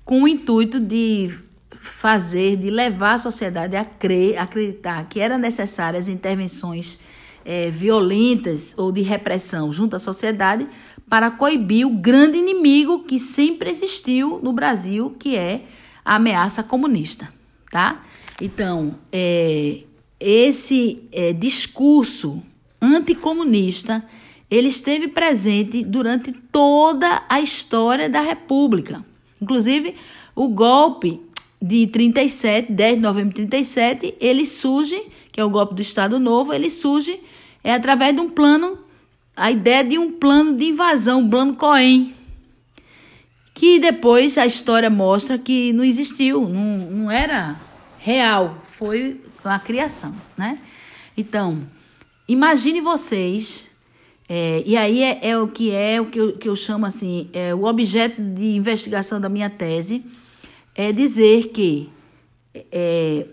com 0.04 0.22
o 0.22 0.28
intuito 0.28 0.80
de 0.80 1.32
fazer, 1.80 2.56
de 2.56 2.68
levar 2.68 3.14
a 3.14 3.18
sociedade 3.18 3.76
a 3.76 3.84
crer, 3.84 4.38
acreditar 4.38 5.06
que 5.08 5.20
eram 5.20 5.38
necessárias 5.38 6.08
intervenções 6.08 6.98
é, 7.44 7.70
violentas 7.70 8.74
ou 8.76 8.90
de 8.90 9.02
repressão 9.02 9.72
junto 9.72 9.94
à 9.96 9.98
sociedade 9.98 10.66
para 11.08 11.30
coibir 11.30 11.86
o 11.86 11.90
grande 11.90 12.38
inimigo 12.38 13.04
que 13.04 13.20
sempre 13.20 13.70
existiu 13.70 14.40
no 14.42 14.52
Brasil, 14.52 15.14
que 15.18 15.36
é 15.36 15.64
a 16.04 16.16
ameaça 16.16 16.62
comunista, 16.62 17.32
tá? 17.70 18.02
Então, 18.40 18.96
é, 19.12 19.80
esse 20.20 21.02
é, 21.12 21.32
discurso 21.32 22.42
anticomunista 22.80 24.04
ele 24.50 24.68
esteve 24.68 25.08
presente 25.08 25.82
durante 25.82 26.32
toda 26.32 27.22
a 27.28 27.40
história 27.40 28.08
da 28.08 28.20
República. 28.20 29.04
Inclusive, 29.40 29.94
o 30.34 30.48
golpe 30.48 31.20
de 31.60 31.86
37, 31.86 32.70
10 32.70 32.96
de 32.96 33.00
novembro 33.00 33.30
de 33.30 33.46
37, 33.46 34.14
ele 34.20 34.46
surge, 34.46 35.00
que 35.32 35.40
é 35.40 35.44
o 35.44 35.50
golpe 35.50 35.74
do 35.74 35.82
Estado 35.82 36.20
Novo, 36.20 36.52
ele 36.52 36.70
surge 36.70 37.20
é 37.64 37.72
através 37.72 38.14
de 38.14 38.20
um 38.20 38.28
plano, 38.28 38.78
a 39.34 39.50
ideia 39.50 39.82
de 39.82 39.98
um 39.98 40.12
plano 40.12 40.56
de 40.56 40.66
invasão, 40.66 41.20
um 41.20 41.30
plano 41.30 41.54
Cohen, 41.54 42.12
que 43.54 43.78
depois 43.78 44.36
a 44.36 44.44
história 44.44 44.90
mostra 44.90 45.38
que 45.38 45.72
não 45.72 45.84
existiu, 45.84 46.48
não, 46.48 46.90
não 46.90 47.10
era 47.10 47.56
real, 47.98 48.60
foi 48.64 49.20
uma 49.44 49.58
criação, 49.60 50.14
né? 50.36 50.58
Então, 51.16 51.64
imagine 52.26 52.80
vocês, 52.80 53.66
é, 54.28 54.64
e 54.66 54.76
aí 54.76 55.02
é, 55.02 55.28
é, 55.28 55.38
o 55.38 55.46
que 55.46 55.70
é 55.70 56.00
o 56.00 56.06
que 56.06 56.18
eu, 56.18 56.36
que 56.36 56.48
eu 56.48 56.56
chamo 56.56 56.84
assim, 56.84 57.30
é 57.32 57.54
o 57.54 57.64
objeto 57.64 58.20
de 58.20 58.56
investigação 58.56 59.20
da 59.20 59.28
minha 59.28 59.48
tese, 59.48 60.04
é 60.74 60.90
dizer 60.90 61.50
que 61.50 61.88
é, 62.72 63.26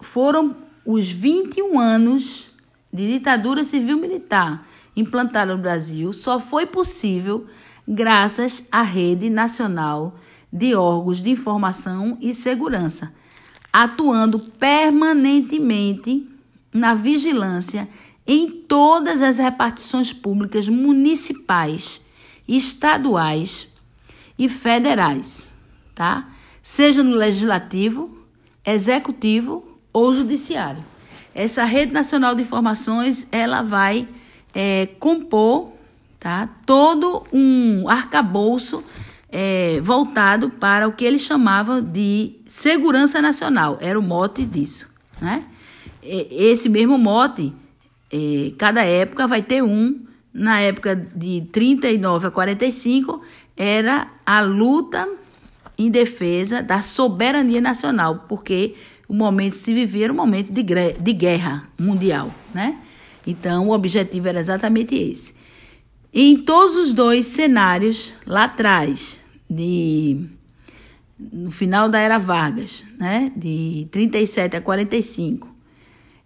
foram 0.00 0.56
os 0.84 1.08
21 1.08 1.78
anos 1.78 2.48
de 2.92 3.12
ditadura 3.12 3.62
civil-militar 3.62 4.66
implantada 4.96 5.54
no 5.54 5.60
Brasil 5.60 6.12
só 6.12 6.38
foi 6.38 6.66
possível 6.66 7.46
graças 7.86 8.64
à 8.70 8.82
Rede 8.82 9.28
Nacional 9.30 10.16
de 10.52 10.74
Órgãos 10.74 11.22
de 11.22 11.30
Informação 11.30 12.16
e 12.20 12.32
Segurança, 12.32 13.12
atuando 13.72 14.38
permanentemente 14.38 16.28
na 16.72 16.94
vigilância 16.94 17.88
em 18.26 18.50
todas 18.50 19.20
as 19.20 19.38
repartições 19.38 20.12
públicas 20.12 20.68
municipais, 20.68 22.00
estaduais 22.46 23.68
e 24.38 24.48
federais 24.48 25.54
tá? 25.94 26.28
Seja 26.62 27.02
no 27.02 27.14
legislativo, 27.14 28.18
executivo 28.64 29.78
ou 29.92 30.12
judiciário. 30.12 30.84
Essa 31.34 31.64
rede 31.64 31.92
nacional 31.92 32.34
de 32.34 32.42
informações 32.42 33.26
ela 33.30 33.62
vai 33.62 34.08
é, 34.54 34.86
compor 34.98 35.72
tá? 36.24 36.48
todo 36.64 37.22
um 37.30 37.86
arcabouço 37.86 38.82
é, 39.30 39.78
voltado 39.82 40.48
para 40.48 40.88
o 40.88 40.92
que 40.92 41.04
ele 41.04 41.18
chamava 41.18 41.82
de 41.82 42.36
segurança 42.46 43.20
nacional, 43.20 43.76
era 43.78 43.98
o 43.98 44.02
mote 44.02 44.46
disso. 44.46 44.88
Né? 45.20 45.44
Esse 46.02 46.70
mesmo 46.70 46.96
mote, 46.96 47.52
é, 48.10 48.52
cada 48.56 48.82
época 48.82 49.26
vai 49.26 49.42
ter 49.42 49.62
um, 49.62 50.00
na 50.32 50.60
época 50.60 50.96
de 50.96 51.46
39 51.52 52.28
a 52.28 52.30
45, 52.30 53.20
era 53.54 54.08
a 54.24 54.40
luta 54.40 55.06
em 55.76 55.90
defesa 55.90 56.62
da 56.62 56.80
soberania 56.80 57.60
nacional, 57.60 58.24
porque 58.30 58.74
o 59.06 59.12
momento 59.12 59.52
que 59.52 59.58
se 59.58 59.74
vivia 59.74 60.04
era 60.04 60.12
um 60.12 60.16
momento 60.16 60.50
de, 60.50 60.62
de 60.62 61.12
guerra 61.12 61.68
mundial, 61.78 62.32
né? 62.54 62.78
Então, 63.26 63.68
o 63.68 63.72
objetivo 63.72 64.28
era 64.28 64.40
exatamente 64.40 64.94
esse. 64.94 65.43
Em 66.16 66.36
todos 66.36 66.76
os 66.76 66.92
dois 66.92 67.26
cenários, 67.26 68.12
lá 68.24 68.44
atrás, 68.44 69.18
de 69.50 70.28
no 71.18 71.50
final 71.50 71.88
da 71.88 71.98
era 71.98 72.18
Vargas, 72.18 72.86
né, 72.96 73.32
de 73.34 73.88
37 73.90 74.56
a 74.56 74.60
45, 74.60 75.52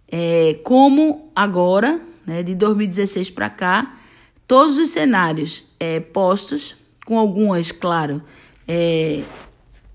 é, 0.07 0.59
como 0.63 1.31
agora, 1.35 1.99
né, 2.23 2.43
de 2.43 2.53
2016 2.53 3.31
para 3.31 3.49
cá, 3.49 3.97
todos 4.47 4.77
os 4.77 4.91
cenários 4.91 5.65
é, 5.79 5.99
postos, 5.99 6.75
com 7.03 7.17
algumas, 7.17 7.71
claro, 7.71 8.21
é, 8.67 9.23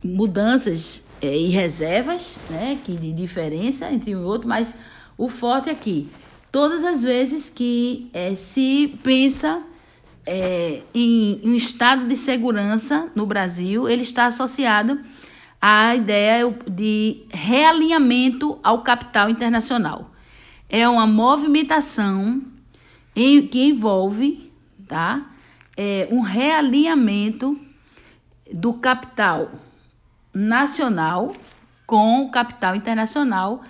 mudanças 0.02 1.04
é, 1.22 1.38
e 1.38 1.50
reservas, 1.50 2.36
né, 2.50 2.80
que 2.84 2.96
de 2.96 3.12
diferença 3.12 3.92
entre 3.92 4.16
um 4.16 4.22
e 4.22 4.24
outro, 4.24 4.48
mas 4.48 4.74
o 5.16 5.28
forte 5.28 5.70
aqui, 5.70 6.08
todas 6.50 6.82
as 6.82 7.04
vezes 7.04 7.48
que 7.48 8.10
é, 8.12 8.34
se 8.34 8.98
pensa 9.04 9.62
é, 10.26 10.82
em, 10.94 11.40
um 11.44 11.54
estado 11.54 12.06
de 12.06 12.16
segurança 12.16 13.10
no 13.14 13.26
Brasil, 13.26 13.88
ele 13.88 14.02
está 14.02 14.26
associado 14.26 15.00
à 15.60 15.94
ideia 15.94 16.54
de 16.70 17.22
realinhamento 17.30 18.58
ao 18.62 18.82
capital 18.82 19.28
internacional. 19.28 20.10
É 20.68 20.88
uma 20.88 21.06
movimentação 21.06 22.42
em, 23.14 23.46
que 23.46 23.68
envolve 23.68 24.50
tá, 24.86 25.30
é, 25.76 26.08
um 26.10 26.20
realinhamento 26.20 27.58
do 28.52 28.74
capital 28.74 29.52
nacional 30.32 31.32
com 31.86 32.22
o 32.22 32.30
capital 32.30 32.74
internacional, 32.74 33.62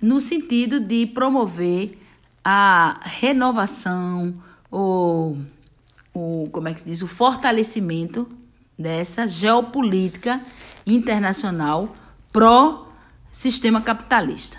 no 0.00 0.20
sentido 0.20 0.78
de 0.78 1.06
promover 1.06 1.98
a 2.44 3.00
renovação 3.02 4.34
ou 4.70 5.38
o 6.14 6.48
como 6.52 6.68
é 6.68 6.74
que 6.74 6.84
diz 6.84 7.02
o 7.02 7.06
fortalecimento 7.06 8.28
dessa 8.78 9.26
geopolítica 9.26 10.40
internacional 10.86 11.94
pró 12.30 12.88
sistema 13.30 13.80
capitalista. 13.80 14.58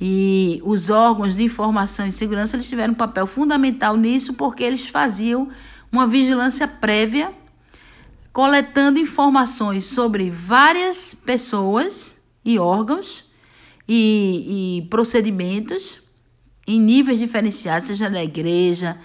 E 0.00 0.60
os 0.64 0.90
órgãos 0.90 1.36
de 1.36 1.42
informação 1.42 2.06
e 2.06 2.12
segurança 2.12 2.56
eles 2.56 2.68
tiveram 2.68 2.92
um 2.92 2.96
papel 2.96 3.26
fundamental 3.26 3.96
nisso 3.96 4.34
porque 4.34 4.62
eles 4.62 4.88
faziam 4.88 5.48
uma 5.90 6.06
vigilância 6.06 6.68
prévia 6.68 7.32
coletando 8.32 8.98
informações 8.98 9.86
sobre 9.86 10.28
várias 10.28 11.14
pessoas 11.14 12.14
e 12.44 12.58
órgãos 12.58 13.24
e, 13.88 14.82
e 14.82 14.88
procedimentos 14.88 16.02
em 16.66 16.78
níveis 16.78 17.18
diferenciados, 17.18 17.88
seja 17.88 18.10
na 18.10 18.22
igreja, 18.22 18.98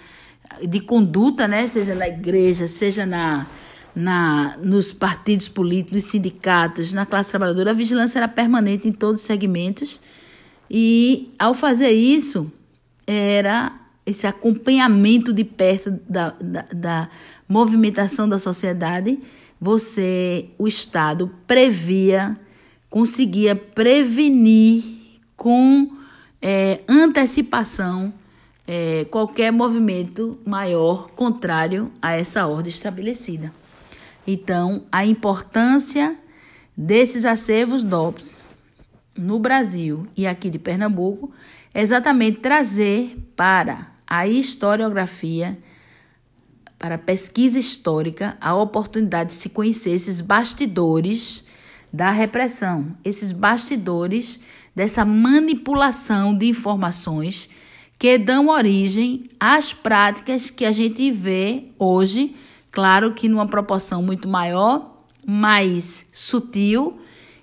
de 0.68 0.80
conduta, 0.80 1.48
né? 1.48 1.68
seja 1.68 1.96
na 1.96 2.08
igreja, 2.08 2.68
seja 2.68 3.06
na, 3.06 3.48
na, 3.96 4.58
nos 4.62 4.92
partidos 4.92 5.50
políticos, 5.50 5.94
nos 5.94 6.04
sindicatos, 6.06 6.94
na 6.94 7.06
classe 7.06 7.30
trabalhadora, 7.30 7.72
a 7.72 7.74
vigilância 7.74 8.20
era 8.20 8.28
permanente 8.28 8.88
em 8.88 8.92
todos 8.92 9.22
os 9.22 9.28
segmentos. 9.28 10.00
E 10.70 11.34
ao 11.38 11.54
fazer 11.54 11.92
isso, 11.92 12.52
era 13.06 13.74
esse 14.06 14.26
acompanhamento 14.26 15.34
de 15.34 15.44
perto 15.44 15.92
da, 16.08 16.36
da, 16.42 16.66
da 16.74 17.10
movimentação 17.48 18.28
da 18.28 18.40
sociedade, 18.40 19.20
você, 19.60 20.50
o 20.58 20.68
Estado, 20.68 21.30
previa, 21.46 22.38
conseguia 22.90 23.56
prevenir 23.56 24.84
com 25.36 25.92
é, 26.42 26.82
antecipação 26.88 28.12
é, 28.67 29.06
qualquer 29.06 29.52
movimento 29.52 30.39
maior 30.45 31.10
contrário 31.12 31.91
a 32.02 32.13
essa 32.13 32.47
ordem 32.47 32.69
estabelecida. 32.69 33.52
Então, 34.26 34.84
a 34.91 35.06
importância 35.06 36.15
desses 36.76 37.26
acervos 37.26 37.84
DOPS 37.84 38.43
no 39.17 39.39
Brasil 39.39 40.08
e 40.15 40.26
aqui 40.26 40.50
de 40.50 40.60
Pernambuco 40.60 41.32
é 41.74 41.82
exatamente 41.82 42.39
trazer 42.39 43.17
para 43.36 43.91
a 44.08 44.28
historiografia, 44.28 45.58
para 46.78 46.95
a 46.95 47.00
pesquisa 47.00 47.60
histórica, 47.60 48.38
a 48.41 48.56
oportunidade 48.56 49.30
de 49.30 49.36
se 49.36 49.50
conhecer 49.50 49.91
esses 49.91 50.21
bastidores 50.21 51.43
da 51.91 52.12
repressão, 52.12 52.95
esses 53.04 53.32
bastidores 53.32 54.39
dessa 54.76 55.04
manipulação 55.04 56.36
de 56.36 56.47
informações 56.47 57.50
que 58.02 58.18
dão 58.18 58.48
origem 58.48 59.30
às 59.40 59.74
práticas 59.74 60.50
que 60.50 60.66
a 60.66 60.72
gente 60.72 61.12
vê 61.12 61.66
hoje, 61.78 62.36
claro 62.72 63.14
que 63.14 63.30
numa 63.30 63.46
proporção 63.46 64.02
muito 64.02 64.28
maior, 64.28 65.04
mais 65.24 66.04
sutil 66.12 66.98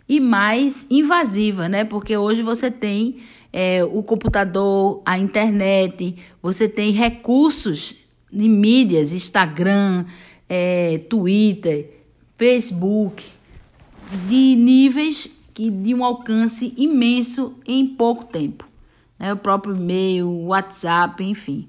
e 0.09 0.19
mais 0.19 0.85
invasiva, 0.91 1.69
né? 1.69 1.85
Porque 1.85 2.17
hoje 2.17 2.43
você 2.43 2.73
tem 2.73 3.19
é, 3.53 3.85
o 3.85 4.03
computador, 4.03 5.01
a 5.07 5.17
internet, 5.17 6.17
você 6.43 6.69
tem 6.69 6.91
recursos 6.91 7.95
de 8.29 8.49
mídias, 8.49 9.13
Instagram, 9.13 10.07
é, 10.49 10.99
Twitter, 11.09 11.89
Facebook, 12.35 13.25
de 14.29 14.57
níveis 14.57 15.31
que 15.55 15.71
de 15.71 15.95
um 15.95 16.03
alcance 16.03 16.75
imenso 16.77 17.55
em 17.65 17.87
pouco 17.87 18.25
tempo 18.25 18.68
né? 19.19 19.33
o 19.33 19.37
próprio 19.37 19.75
e-mail, 19.75 20.29
WhatsApp, 20.47 21.23
enfim. 21.25 21.69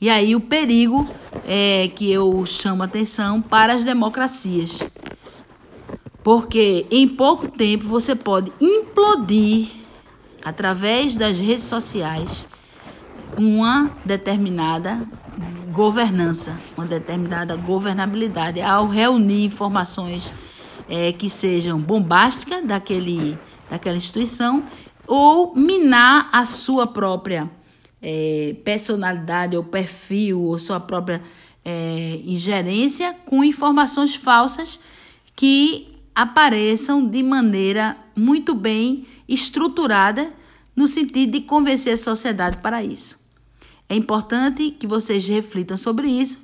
E 0.00 0.10
aí 0.10 0.34
o 0.34 0.40
perigo 0.40 1.06
é 1.46 1.88
que 1.94 2.10
eu 2.10 2.44
chamo 2.44 2.82
atenção 2.82 3.40
para 3.40 3.72
as 3.72 3.84
democracias. 3.84 4.80
Porque 6.24 6.86
em 6.90 7.08
pouco 7.08 7.48
tempo 7.48 7.86
você 7.86 8.14
pode 8.14 8.52
implodir 8.60 9.68
através 10.44 11.16
das 11.16 11.38
redes 11.38 11.64
sociais 11.64 12.48
uma 13.36 13.90
determinada 14.04 15.00
governança, 15.70 16.58
uma 16.76 16.86
determinada 16.86 17.56
governabilidade 17.56 18.60
ao 18.60 18.86
reunir 18.86 19.44
informações 19.44 20.34
é, 20.88 21.12
que 21.12 21.30
sejam 21.30 21.78
bombásticas 21.78 22.64
daquele, 22.64 23.38
daquela 23.70 23.96
instituição 23.96 24.64
ou 25.14 25.54
minar 25.54 26.30
a 26.32 26.46
sua 26.46 26.86
própria 26.86 27.50
é, 28.00 28.56
personalidade 28.64 29.54
ou 29.54 29.62
perfil 29.62 30.40
ou 30.40 30.58
sua 30.58 30.80
própria 30.80 31.22
é, 31.62 32.18
ingerência 32.24 33.12
com 33.26 33.44
informações 33.44 34.14
falsas 34.14 34.80
que 35.36 35.94
apareçam 36.14 37.06
de 37.06 37.22
maneira 37.22 37.94
muito 38.16 38.54
bem 38.54 39.06
estruturada 39.28 40.32
no 40.74 40.88
sentido 40.88 41.32
de 41.32 41.42
convencer 41.42 41.92
a 41.92 41.98
sociedade 41.98 42.56
para 42.62 42.82
isso. 42.82 43.20
É 43.90 43.94
importante 43.94 44.70
que 44.70 44.86
vocês 44.86 45.28
reflitam 45.28 45.76
sobre 45.76 46.08
isso, 46.08 46.38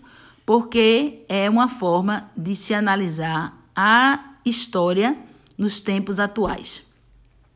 porque 0.44 1.24
é 1.26 1.48
uma 1.48 1.68
forma 1.68 2.30
de 2.36 2.54
se 2.54 2.74
analisar 2.74 3.66
a 3.74 4.34
história 4.44 5.16
nos 5.56 5.80
tempos 5.80 6.20
atuais. 6.20 6.82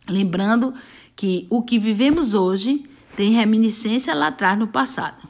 Lembrando 0.08 0.74
que 1.22 1.46
o 1.48 1.62
que 1.62 1.78
vivemos 1.78 2.34
hoje 2.34 2.84
tem 3.14 3.30
reminiscência 3.30 4.12
lá 4.12 4.26
atrás 4.26 4.58
no 4.58 4.66
passado, 4.66 5.28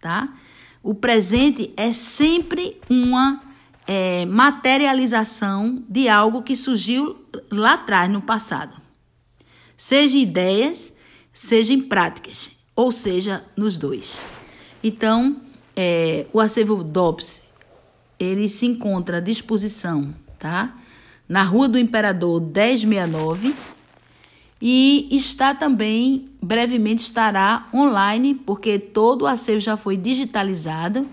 tá? 0.00 0.36
O 0.82 0.96
presente 0.96 1.72
é 1.76 1.92
sempre 1.92 2.76
uma 2.90 3.40
é, 3.86 4.26
materialização 4.26 5.84
de 5.88 6.08
algo 6.08 6.42
que 6.42 6.56
surgiu 6.56 7.24
lá 7.52 7.74
atrás 7.74 8.10
no 8.10 8.20
passado, 8.20 8.76
seja 9.76 10.18
ideias, 10.18 10.92
seja 11.32 11.72
em 11.72 11.82
práticas, 11.82 12.50
ou 12.74 12.90
seja, 12.90 13.44
nos 13.56 13.78
dois. 13.78 14.20
Então, 14.82 15.36
é, 15.76 16.26
o 16.32 16.40
acervo 16.40 16.82
DOPS 16.82 17.42
ele 18.18 18.48
se 18.48 18.66
encontra 18.66 19.18
à 19.18 19.20
disposição, 19.20 20.12
tá? 20.36 20.76
Na 21.28 21.44
Rua 21.44 21.68
do 21.68 21.78
Imperador 21.78 22.40
1069 22.40 23.54
e 24.60 25.08
está 25.10 25.54
também, 25.54 26.24
brevemente 26.42 27.02
estará 27.02 27.68
online, 27.72 28.34
porque 28.34 28.78
todo 28.78 29.22
o 29.22 29.26
acervo 29.26 29.60
já 29.60 29.76
foi 29.76 29.96
digitalizado. 29.96 31.06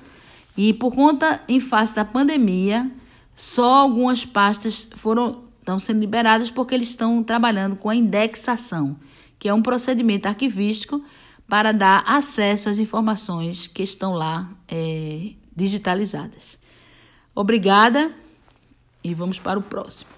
E 0.58 0.74
por 0.74 0.94
conta, 0.96 1.42
em 1.48 1.60
face 1.60 1.94
da 1.94 2.06
pandemia, 2.06 2.90
Só 3.36 3.74
algumas 3.74 4.26
pastas 4.26 4.88
foram 4.96 5.44
estão 5.60 5.80
sendo 5.80 6.00
liberadas 6.00 6.52
porque 6.52 6.76
eles 6.76 6.90
estão 6.90 7.24
trabalhando 7.24 7.76
com 7.76 7.90
a 7.90 7.96
indexação, 7.96 8.96
que 9.40 9.50
é 9.50 9.54
um 9.54 9.64
procedimento 9.64 10.28
arquivístico 10.28 11.04
para 11.48 11.72
dar 11.72 12.04
acesso 12.06 12.70
às 12.70 12.78
informações 12.78 13.68
que 13.68 13.82
estão 13.82 14.14
lá 14.14 14.50
é, 14.68 15.32
digitalizadas. 15.56 16.58
Obrigada 17.34 18.12
e 19.04 19.14
vamos 19.14 19.40
para 19.40 19.60
o 19.60 19.64
próximo. 19.64 20.15